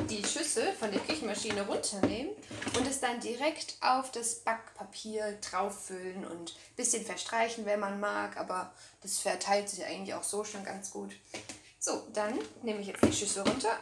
die 0.08 0.24
Schüssel 0.24 0.72
von 0.72 0.90
der 0.90 1.00
Küchenmaschine 1.00 1.66
runternehmen 1.66 2.32
und 2.76 2.86
es 2.86 3.00
dann 3.00 3.20
direkt 3.20 3.76
auf 3.80 4.10
das 4.12 4.36
Backpapier 4.36 5.38
drauffüllen 5.50 6.26
und 6.26 6.52
ein 6.52 6.76
bisschen 6.76 7.04
verstreichen, 7.04 7.66
wenn 7.66 7.80
man 7.80 8.00
mag, 8.00 8.36
aber 8.36 8.72
das 9.02 9.18
verteilt 9.18 9.68
sich 9.68 9.84
eigentlich 9.84 10.14
auch 10.14 10.24
so 10.24 10.44
schon 10.44 10.64
ganz 10.64 10.90
gut. 10.90 11.12
So, 11.78 12.06
dann 12.12 12.38
nehme 12.62 12.80
ich 12.80 12.88
jetzt 12.88 13.04
die 13.04 13.12
Schüssel 13.12 13.42
runter 13.42 13.78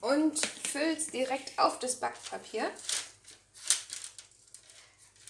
und 0.00 0.38
fülle 0.44 0.96
es 0.96 1.08
direkt 1.08 1.58
auf 1.58 1.78
das 1.78 1.96
Backpapier. 1.96 2.70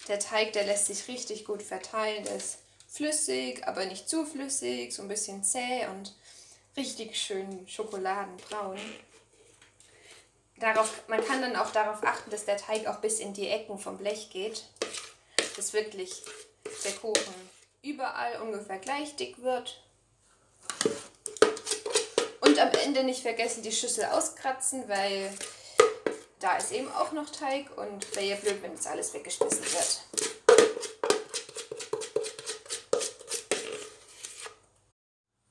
Der 0.09 0.19
Teig, 0.19 0.53
der 0.53 0.65
lässt 0.65 0.87
sich 0.87 1.07
richtig 1.07 1.45
gut 1.45 1.61
verteilen. 1.61 2.23
Der 2.25 2.35
ist 2.35 2.57
flüssig, 2.87 3.65
aber 3.67 3.85
nicht 3.85 4.09
zu 4.09 4.25
flüssig, 4.25 4.93
so 4.93 5.03
ein 5.03 5.07
bisschen 5.07 5.43
zäh 5.43 5.85
und 5.87 6.15
richtig 6.75 7.15
schön 7.15 7.67
schokoladenbraun. 7.67 8.79
Darauf, 10.57 11.07
man 11.07 11.23
kann 11.23 11.41
dann 11.41 11.55
auch 11.55 11.71
darauf 11.71 12.03
achten, 12.03 12.31
dass 12.31 12.45
der 12.45 12.57
Teig 12.57 12.87
auch 12.87 12.97
bis 12.97 13.19
in 13.19 13.33
die 13.33 13.47
Ecken 13.47 13.77
vom 13.77 13.97
Blech 13.97 14.29
geht. 14.31 14.65
Dass 15.55 15.73
wirklich 15.73 16.23
der 16.83 16.93
Kuchen 16.93 17.49
überall 17.83 18.41
ungefähr 18.41 18.79
gleich 18.79 19.15
dick 19.15 19.41
wird. 19.41 19.81
Und 22.41 22.57
am 22.59 22.71
Ende 22.83 23.03
nicht 23.03 23.21
vergessen, 23.21 23.61
die 23.61 23.71
Schüssel 23.71 24.05
auskratzen, 24.05 24.89
weil 24.89 25.31
da 26.39 26.55
ist 26.55 26.71
eben 26.71 26.89
auch 26.91 27.11
noch 27.11 27.29
Teig 27.29 27.77
und 27.77 28.15
wäre 28.15 28.25
ja 28.25 28.35
blöd, 28.37 28.63
wenn 28.63 28.75
das 28.75 28.87
alles 28.87 29.13
weggeschmissen 29.13 29.63
wird. 29.63 30.03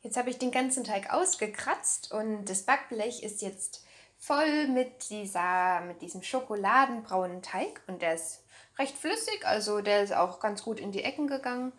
Jetzt 0.01 0.17
habe 0.17 0.31
ich 0.31 0.39
den 0.39 0.51
ganzen 0.51 0.85
Teig 0.85 1.13
ausgekratzt 1.13 2.13
und 2.13 2.47
das 2.47 2.63
Backblech 2.63 3.23
ist 3.23 3.43
jetzt 3.43 3.85
voll 4.17 4.69
mit, 4.69 5.11
dieser, 5.11 5.83
mit 5.83 6.01
diesem 6.01 6.23
schokoladenbraunen 6.23 7.43
Teig 7.43 7.83
und 7.87 8.01
der 8.01 8.15
ist 8.15 8.43
recht 8.79 8.97
flüssig, 8.97 9.45
also 9.45 9.83
der 9.83 10.03
ist 10.03 10.15
auch 10.15 10.41
ganz 10.41 10.63
gut 10.63 10.81
in 10.81 10.93
die 10.93 11.05
Ecken 11.05 11.27
gegangen, 11.27 11.73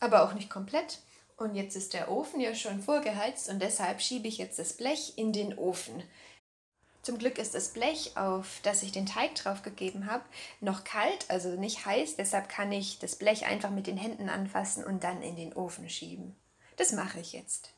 aber 0.00 0.24
auch 0.24 0.32
nicht 0.32 0.50
komplett. 0.50 0.98
Und 1.36 1.54
jetzt 1.54 1.76
ist 1.76 1.94
der 1.94 2.10
Ofen 2.10 2.40
ja 2.40 2.54
schon 2.54 2.82
vorgeheizt 2.82 3.48
und 3.48 3.62
deshalb 3.62 4.02
schiebe 4.02 4.26
ich 4.28 4.38
jetzt 4.38 4.58
das 4.58 4.72
Blech 4.74 5.14
in 5.16 5.32
den 5.32 5.56
Ofen. 5.56 6.02
Zum 7.02 7.16
Glück 7.16 7.38
ist 7.38 7.54
das 7.54 7.70
Blech, 7.70 8.16
auf 8.16 8.60
das 8.62 8.82
ich 8.82 8.92
den 8.92 9.06
Teig 9.06 9.34
drauf 9.34 9.62
gegeben 9.62 10.10
habe, 10.10 10.24
noch 10.60 10.84
kalt, 10.84 11.24
also 11.28 11.48
nicht 11.50 11.86
heiß. 11.86 12.16
Deshalb 12.16 12.50
kann 12.50 12.70
ich 12.72 12.98
das 12.98 13.16
Blech 13.16 13.46
einfach 13.46 13.70
mit 13.70 13.86
den 13.86 13.96
Händen 13.96 14.28
anfassen 14.28 14.84
und 14.84 15.02
dann 15.02 15.22
in 15.22 15.34
den 15.34 15.54
Ofen 15.54 15.88
schieben. 15.88 16.36
Das 16.76 16.92
mache 16.92 17.20
ich 17.20 17.32
jetzt. 17.32 17.70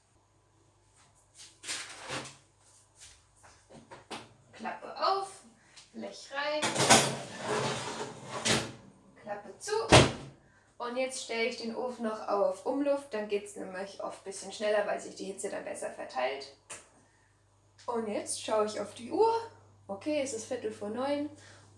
Klappe 4.54 4.94
auf, 4.96 5.28
Blech 5.92 6.30
rein, 6.32 6.62
Klappe 9.22 9.58
zu. 9.58 9.72
Und 10.78 10.96
jetzt 10.96 11.22
stelle 11.22 11.44
ich 11.44 11.58
den 11.58 11.76
Ofen 11.76 12.04
noch 12.04 12.26
auf 12.26 12.66
Umluft, 12.66 13.14
dann 13.14 13.28
geht 13.28 13.44
es 13.44 13.54
nämlich 13.54 14.02
oft 14.02 14.20
ein 14.20 14.24
bisschen 14.24 14.52
schneller, 14.52 14.84
weil 14.84 15.00
sich 15.00 15.14
die 15.14 15.26
Hitze 15.26 15.48
dann 15.48 15.64
besser 15.64 15.90
verteilt. 15.90 16.52
Und 17.86 18.08
jetzt 18.08 18.42
schaue 18.42 18.66
ich 18.66 18.80
auf 18.80 18.94
die 18.94 19.10
Uhr. 19.10 19.32
Okay, 19.88 20.20
es 20.22 20.32
ist 20.32 20.46
Viertel 20.46 20.70
vor 20.70 20.88
neun. 20.88 21.28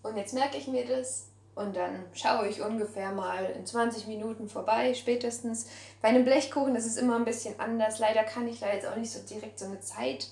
Und 0.03 0.17
jetzt 0.17 0.33
merke 0.33 0.57
ich 0.57 0.67
mir 0.67 0.85
das. 0.85 1.27
Und 1.55 1.75
dann 1.75 2.05
schaue 2.13 2.47
ich 2.47 2.61
ungefähr 2.61 3.11
mal 3.11 3.45
in 3.45 3.65
20 3.65 4.07
Minuten 4.07 4.49
vorbei, 4.49 4.93
spätestens. 4.93 5.67
Bei 6.01 6.09
einem 6.09 6.25
Blechkuchen 6.25 6.75
ist 6.75 6.85
es 6.85 6.97
immer 6.97 7.15
ein 7.15 7.25
bisschen 7.25 7.59
anders. 7.59 7.99
Leider 7.99 8.23
kann 8.23 8.47
ich 8.47 8.59
da 8.59 8.71
jetzt 8.71 8.85
auch 8.85 8.97
nicht 8.97 9.11
so 9.11 9.19
direkt 9.21 9.59
so 9.59 9.65
eine 9.65 9.79
Zeit 9.79 10.27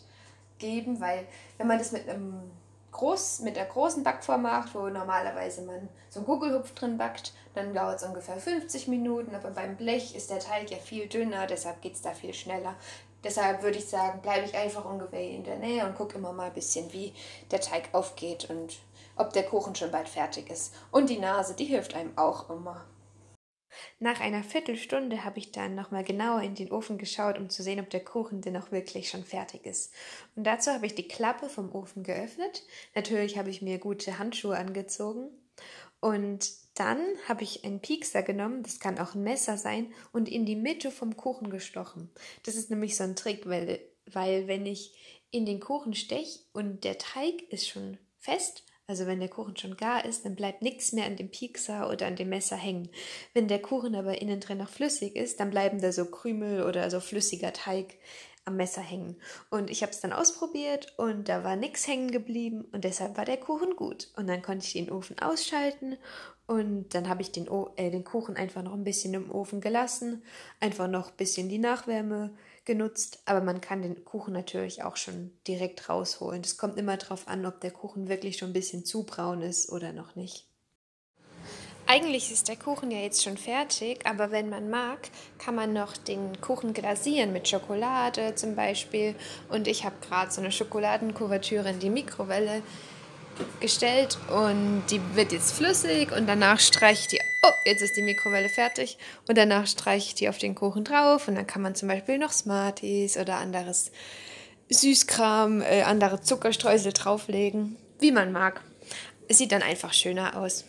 geben, 0.60 1.00
weil 1.00 1.26
wenn 1.58 1.68
man 1.68 1.80
das 1.80 1.94
mit 1.94 2.10
einem 2.10 2.52
groß, 2.92 3.40
mit 3.40 3.56
der 3.56 3.66
großen 3.66 4.04
Backform 4.04 4.44
macht, 4.44 4.76
wo 4.76 4.88
normalerweise 4.88 5.64
man 5.64 5.90
so 6.10 6.20
einen 6.20 6.26
Gugelhupf 6.26 6.74
drin 6.74 6.98
backt, 6.98 7.34
dann 7.56 7.74
dauert 7.74 7.98
es 7.98 8.04
ungefähr 8.04 8.38
50 8.38 8.88
Minuten, 8.88 9.34
aber 9.34 9.50
beim 9.50 9.76
Blech 9.76 10.16
ist 10.16 10.30
der 10.30 10.40
Teig 10.40 10.72
ja 10.72 10.78
viel 10.78 11.08
dünner, 11.08 11.48
deshalb 11.48 11.82
geht 11.82 11.96
es 11.96 12.02
da 12.02 12.14
viel 12.14 12.34
schneller. 12.34 12.76
Deshalb 13.24 13.64
würde 13.64 13.78
ich 13.78 13.86
sagen, 13.86 14.22
bleibe 14.22 14.46
ich 14.46 14.56
einfach 14.56 14.86
ungefähr 14.86 15.22
in 15.22 15.44
der 15.44 15.58
Nähe 15.58 15.86
und 15.86 15.96
gucke 15.96 16.18
immer 16.18 16.34
mal 16.34 16.48
ein 16.48 16.54
bisschen, 16.54 16.92
wie 16.92 17.14
der 17.52 17.62
Teig 17.62 17.90
aufgeht 17.94 18.50
und 18.50 18.80
ob 19.16 19.32
der 19.34 19.44
Kuchen 19.44 19.76
schon 19.76 19.92
bald 19.92 20.10
fertig 20.10 20.50
ist. 20.50 20.74
Und 20.92 21.10
die 21.10 21.20
Nase, 21.20 21.56
die 21.56 21.66
hilft 21.66 21.96
einem 21.96 22.18
auch 22.18 22.50
immer. 22.50 22.86
Nach 24.00 24.20
einer 24.20 24.44
Viertelstunde 24.44 25.24
habe 25.24 25.40
ich 25.40 25.52
dann 25.52 25.76
nochmal 25.76 26.04
genauer 26.04 26.42
in 26.42 26.56
den 26.56 26.72
Ofen 26.72 26.98
geschaut, 26.98 27.38
um 27.38 27.50
zu 27.50 27.64
sehen, 27.64 27.80
ob 27.80 27.90
der 27.90 28.04
Kuchen 28.04 28.42
denn 28.42 28.58
auch 28.58 28.72
wirklich 28.72 29.10
schon 29.10 29.24
fertig 29.24 29.66
ist. 29.66 29.94
Und 30.36 30.44
dazu 30.44 30.72
habe 30.72 30.86
ich 30.86 30.96
die 30.96 31.08
Klappe 31.08 31.50
vom 31.50 31.74
Ofen 31.74 32.04
geöffnet. 32.04 32.64
Natürlich 32.94 33.38
habe 33.38 33.50
ich 33.50 33.62
mir 33.62 33.80
gute 33.80 34.20
Handschuhe 34.20 34.58
angezogen. 34.58 35.30
Und 36.00 36.52
dann 36.76 37.00
habe 37.28 37.44
ich 37.44 37.64
einen 37.64 37.82
Piekser 37.82 38.24
genommen, 38.24 38.64
das 38.64 38.80
kann 38.80 39.00
auch 39.00 39.16
ein 39.16 39.24
Messer 39.24 39.58
sein, 39.58 39.94
und 40.12 40.30
in 40.30 40.46
die 40.46 40.56
Mitte 40.56 40.92
vom 40.92 41.16
Kuchen 41.18 41.50
gestochen. 41.50 42.10
Das 42.44 42.56
ist 42.56 42.70
nämlich 42.70 42.96
so 42.96 43.04
ein 43.04 43.16
Trick, 43.16 43.48
weil, 43.48 43.80
weil 44.06 44.48
wenn 44.48 44.66
ich 44.66 45.24
in 45.32 45.46
den 45.46 45.60
Kuchen 45.60 45.94
steche 45.94 46.40
und 46.54 46.84
der 46.84 46.98
Teig 46.98 47.42
ist 47.50 47.68
schon 47.68 47.98
fest, 48.18 48.64
also 48.86 49.08
wenn 49.08 49.20
der 49.20 49.30
Kuchen 49.30 49.56
schon 49.56 49.78
gar 49.78 50.04
ist, 50.04 50.26
dann 50.26 50.36
bleibt 50.36 50.62
nichts 50.62 50.92
mehr 50.92 51.06
an 51.06 51.16
dem 51.16 51.32
Piekser 51.32 51.90
oder 51.90 52.06
an 52.08 52.16
dem 52.16 52.30
Messer 52.30 52.58
hängen. 52.58 52.90
Wenn 53.34 53.48
der 53.48 53.62
Kuchen 53.62 53.96
aber 53.96 54.22
innen 54.22 54.42
drin 54.42 54.58
noch 54.58 54.70
flüssig 54.70 55.16
ist, 55.16 55.40
dann 55.40 55.52
bleiben 55.52 55.80
da 55.80 55.92
so 55.92 56.06
Krümel 56.06 56.64
oder 56.64 56.90
so 56.92 57.00
flüssiger 57.00 57.54
Teig 57.54 57.98
am 58.46 58.58
Messer 58.58 58.82
hängen. 58.82 59.16
Und 59.50 59.70
ich 59.70 59.84
habe 59.84 59.92
es 59.92 60.02
dann 60.02 60.12
ausprobiert 60.12 60.94
und 60.98 61.30
da 61.30 61.46
war 61.46 61.56
nichts 61.56 61.88
hängen 61.88 62.12
geblieben 62.12 62.66
und 62.74 62.84
deshalb 62.84 63.16
war 63.18 63.26
der 63.26 63.38
Kuchen 63.38 63.76
gut. 63.76 64.10
Und 64.18 64.28
dann 64.28 64.42
konnte 64.42 64.66
ich 64.66 64.74
den 64.74 64.92
Ofen 64.92 65.18
ausschalten 65.20 65.98
und 66.46 66.94
dann 66.94 67.08
habe 67.08 67.22
ich 67.22 67.32
den, 67.32 67.48
äh, 67.78 67.90
den 67.90 68.04
Kuchen 68.04 68.36
einfach 68.36 68.64
noch 68.64 68.74
ein 68.74 68.84
bisschen 68.84 69.14
im 69.14 69.32
Ofen 69.32 69.62
gelassen, 69.62 70.24
einfach 70.60 70.88
noch 70.88 71.12
ein 71.12 71.18
bisschen 71.18 71.50
die 71.50 71.60
Nachwärme 71.60 72.32
genutzt, 72.66 73.22
aber 73.26 73.42
man 73.42 73.62
kann 73.62 73.82
den 73.82 74.04
Kuchen 74.04 74.34
natürlich 74.34 74.84
auch 74.84 74.98
schon 74.98 75.32
direkt 75.48 75.90
rausholen. 75.90 76.42
Es 76.42 76.58
kommt 76.58 76.78
immer 76.78 76.98
darauf 76.98 77.28
an, 77.28 77.46
ob 77.46 77.62
der 77.62 77.72
Kuchen 77.72 78.10
wirklich 78.10 78.38
schon 78.38 78.50
ein 78.50 78.54
bisschen 78.54 78.86
zu 78.86 79.04
braun 79.04 79.42
ist 79.42 79.72
oder 79.72 79.94
noch 79.94 80.16
nicht. 80.16 80.48
Eigentlich 81.86 82.32
ist 82.32 82.48
der 82.48 82.56
Kuchen 82.56 82.92
ja 82.92 83.00
jetzt 83.00 83.24
schon 83.24 83.38
fertig, 83.38 84.06
aber 84.06 84.32
wenn 84.32 84.50
man 84.50 84.70
mag, 84.70 85.00
kann 85.38 85.54
man 85.54 85.74
noch 85.74 85.98
den 85.98 86.40
Kuchen 86.40 86.74
glasieren 86.74 87.34
mit 87.34 87.48
Schokolade 87.48 88.36
zum 88.36 88.56
Beispiel. 88.56 89.16
Und 89.50 89.68
ich 89.68 89.84
habe 89.84 89.96
gerade 90.02 90.32
so 90.32 90.40
eine 90.40 90.52
Schokoladenkuvertüre 90.52 91.70
in 91.70 91.80
die 91.80 91.90
Mikrowelle 91.90 92.64
gestellt 93.60 94.18
und 94.30 94.84
die 94.90 95.02
wird 95.16 95.32
jetzt 95.32 95.54
flüssig 95.54 96.12
und 96.12 96.28
danach 96.28 96.60
streiche 96.60 97.02
ich 97.02 97.08
die 97.08 97.20
oh, 97.44 97.52
jetzt 97.66 97.82
ist 97.82 97.96
die 97.96 98.02
Mikrowelle 98.02 98.50
fertig 98.50 98.98
und 99.28 99.38
danach 99.38 99.68
streiche 99.68 100.08
ich 100.08 100.16
die 100.16 100.30
auf 100.30 100.38
den 100.38 100.56
Kuchen 100.56 100.84
drauf 100.84 101.28
und 101.28 101.36
dann 101.36 101.48
kann 101.48 101.62
man 101.62 101.76
zum 101.76 101.90
Beispiel 101.90 102.18
noch 102.18 102.32
Smarties 102.32 103.18
oder 103.18 103.38
anderes 103.38 103.92
Süßkram, 104.70 105.62
äh, 105.62 105.84
andere 105.84 106.22
Zuckerstreusel 106.22 106.94
drauflegen, 106.94 107.76
wie 108.00 108.12
man 108.12 108.32
mag. 108.32 108.62
Es 109.28 109.38
sieht 109.38 109.52
dann 109.52 109.62
einfach 109.62 109.94
schöner 109.94 110.38
aus. 110.38 110.66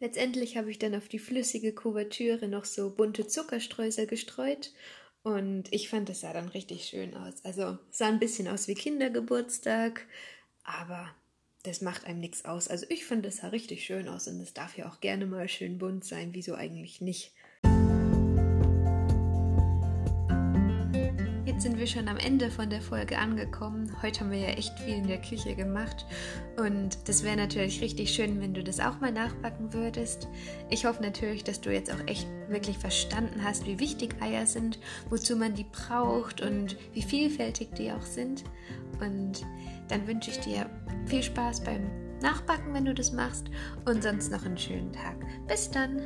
Letztendlich 0.00 0.56
habe 0.56 0.70
ich 0.70 0.78
dann 0.78 0.94
auf 0.94 1.08
die 1.08 1.18
flüssige 1.18 1.74
Kuvertüre 1.74 2.48
noch 2.48 2.64
so 2.64 2.90
bunte 2.90 3.26
Zuckerstreusel 3.26 4.06
gestreut 4.06 4.72
und 5.22 5.64
ich 5.70 5.90
fand, 5.90 6.08
das 6.08 6.20
sah 6.20 6.32
dann 6.32 6.48
richtig 6.48 6.86
schön 6.86 7.14
aus. 7.14 7.44
Also 7.44 7.78
sah 7.90 8.08
ein 8.08 8.18
bisschen 8.18 8.48
aus 8.48 8.68
wie 8.68 8.74
Kindergeburtstag, 8.74 10.06
aber 10.64 11.10
das 11.62 11.82
macht 11.82 12.06
einem 12.06 12.20
nichts 12.20 12.44
aus. 12.44 12.68
Also 12.68 12.86
ich 12.88 13.04
finde, 13.04 13.28
es 13.28 13.38
sah 13.38 13.48
richtig 13.48 13.84
schön 13.84 14.08
aus 14.08 14.26
und 14.28 14.40
es 14.40 14.54
darf 14.54 14.76
ja 14.78 14.88
auch 14.88 15.00
gerne 15.00 15.26
mal 15.26 15.48
schön 15.48 15.78
bunt 15.78 16.04
sein. 16.04 16.30
Wieso 16.32 16.54
eigentlich 16.54 17.00
nicht? 17.00 17.32
Jetzt 21.44 21.64
sind 21.64 21.78
wir 21.78 21.86
schon 21.86 22.08
am 22.08 22.16
Ende 22.16 22.50
von 22.50 22.70
der 22.70 22.80
Folge 22.80 23.18
angekommen. 23.18 23.94
Heute 24.00 24.20
haben 24.20 24.30
wir 24.30 24.38
ja 24.38 24.48
echt 24.48 24.78
viel 24.78 24.94
in 24.94 25.08
der 25.08 25.20
Küche 25.20 25.54
gemacht 25.54 26.06
und 26.56 26.96
das 27.06 27.22
wäre 27.22 27.36
natürlich 27.36 27.82
richtig 27.82 28.14
schön, 28.14 28.40
wenn 28.40 28.54
du 28.54 28.64
das 28.64 28.80
auch 28.80 28.98
mal 29.00 29.12
nachbacken 29.12 29.74
würdest. 29.74 30.28
Ich 30.70 30.86
hoffe 30.86 31.02
natürlich, 31.02 31.44
dass 31.44 31.60
du 31.60 31.70
jetzt 31.70 31.92
auch 31.92 32.06
echt 32.06 32.26
wirklich 32.48 32.78
verstanden 32.78 33.44
hast, 33.44 33.66
wie 33.66 33.78
wichtig 33.78 34.14
Eier 34.22 34.46
sind, 34.46 34.78
wozu 35.10 35.36
man 35.36 35.54
die 35.54 35.66
braucht 35.70 36.40
und 36.40 36.78
wie 36.94 37.02
vielfältig 37.02 37.74
die 37.76 37.92
auch 37.92 38.06
sind. 38.06 38.44
Und 39.00 39.44
dann 39.90 40.06
wünsche 40.06 40.30
ich 40.30 40.38
dir 40.40 40.66
viel 41.06 41.22
Spaß 41.22 41.64
beim 41.64 41.90
Nachbacken, 42.22 42.74
wenn 42.74 42.84
du 42.84 42.94
das 42.94 43.12
machst 43.12 43.46
und 43.86 44.02
sonst 44.02 44.30
noch 44.30 44.44
einen 44.44 44.58
schönen 44.58 44.92
Tag. 44.92 45.16
Bis 45.48 45.70
dann! 45.70 46.00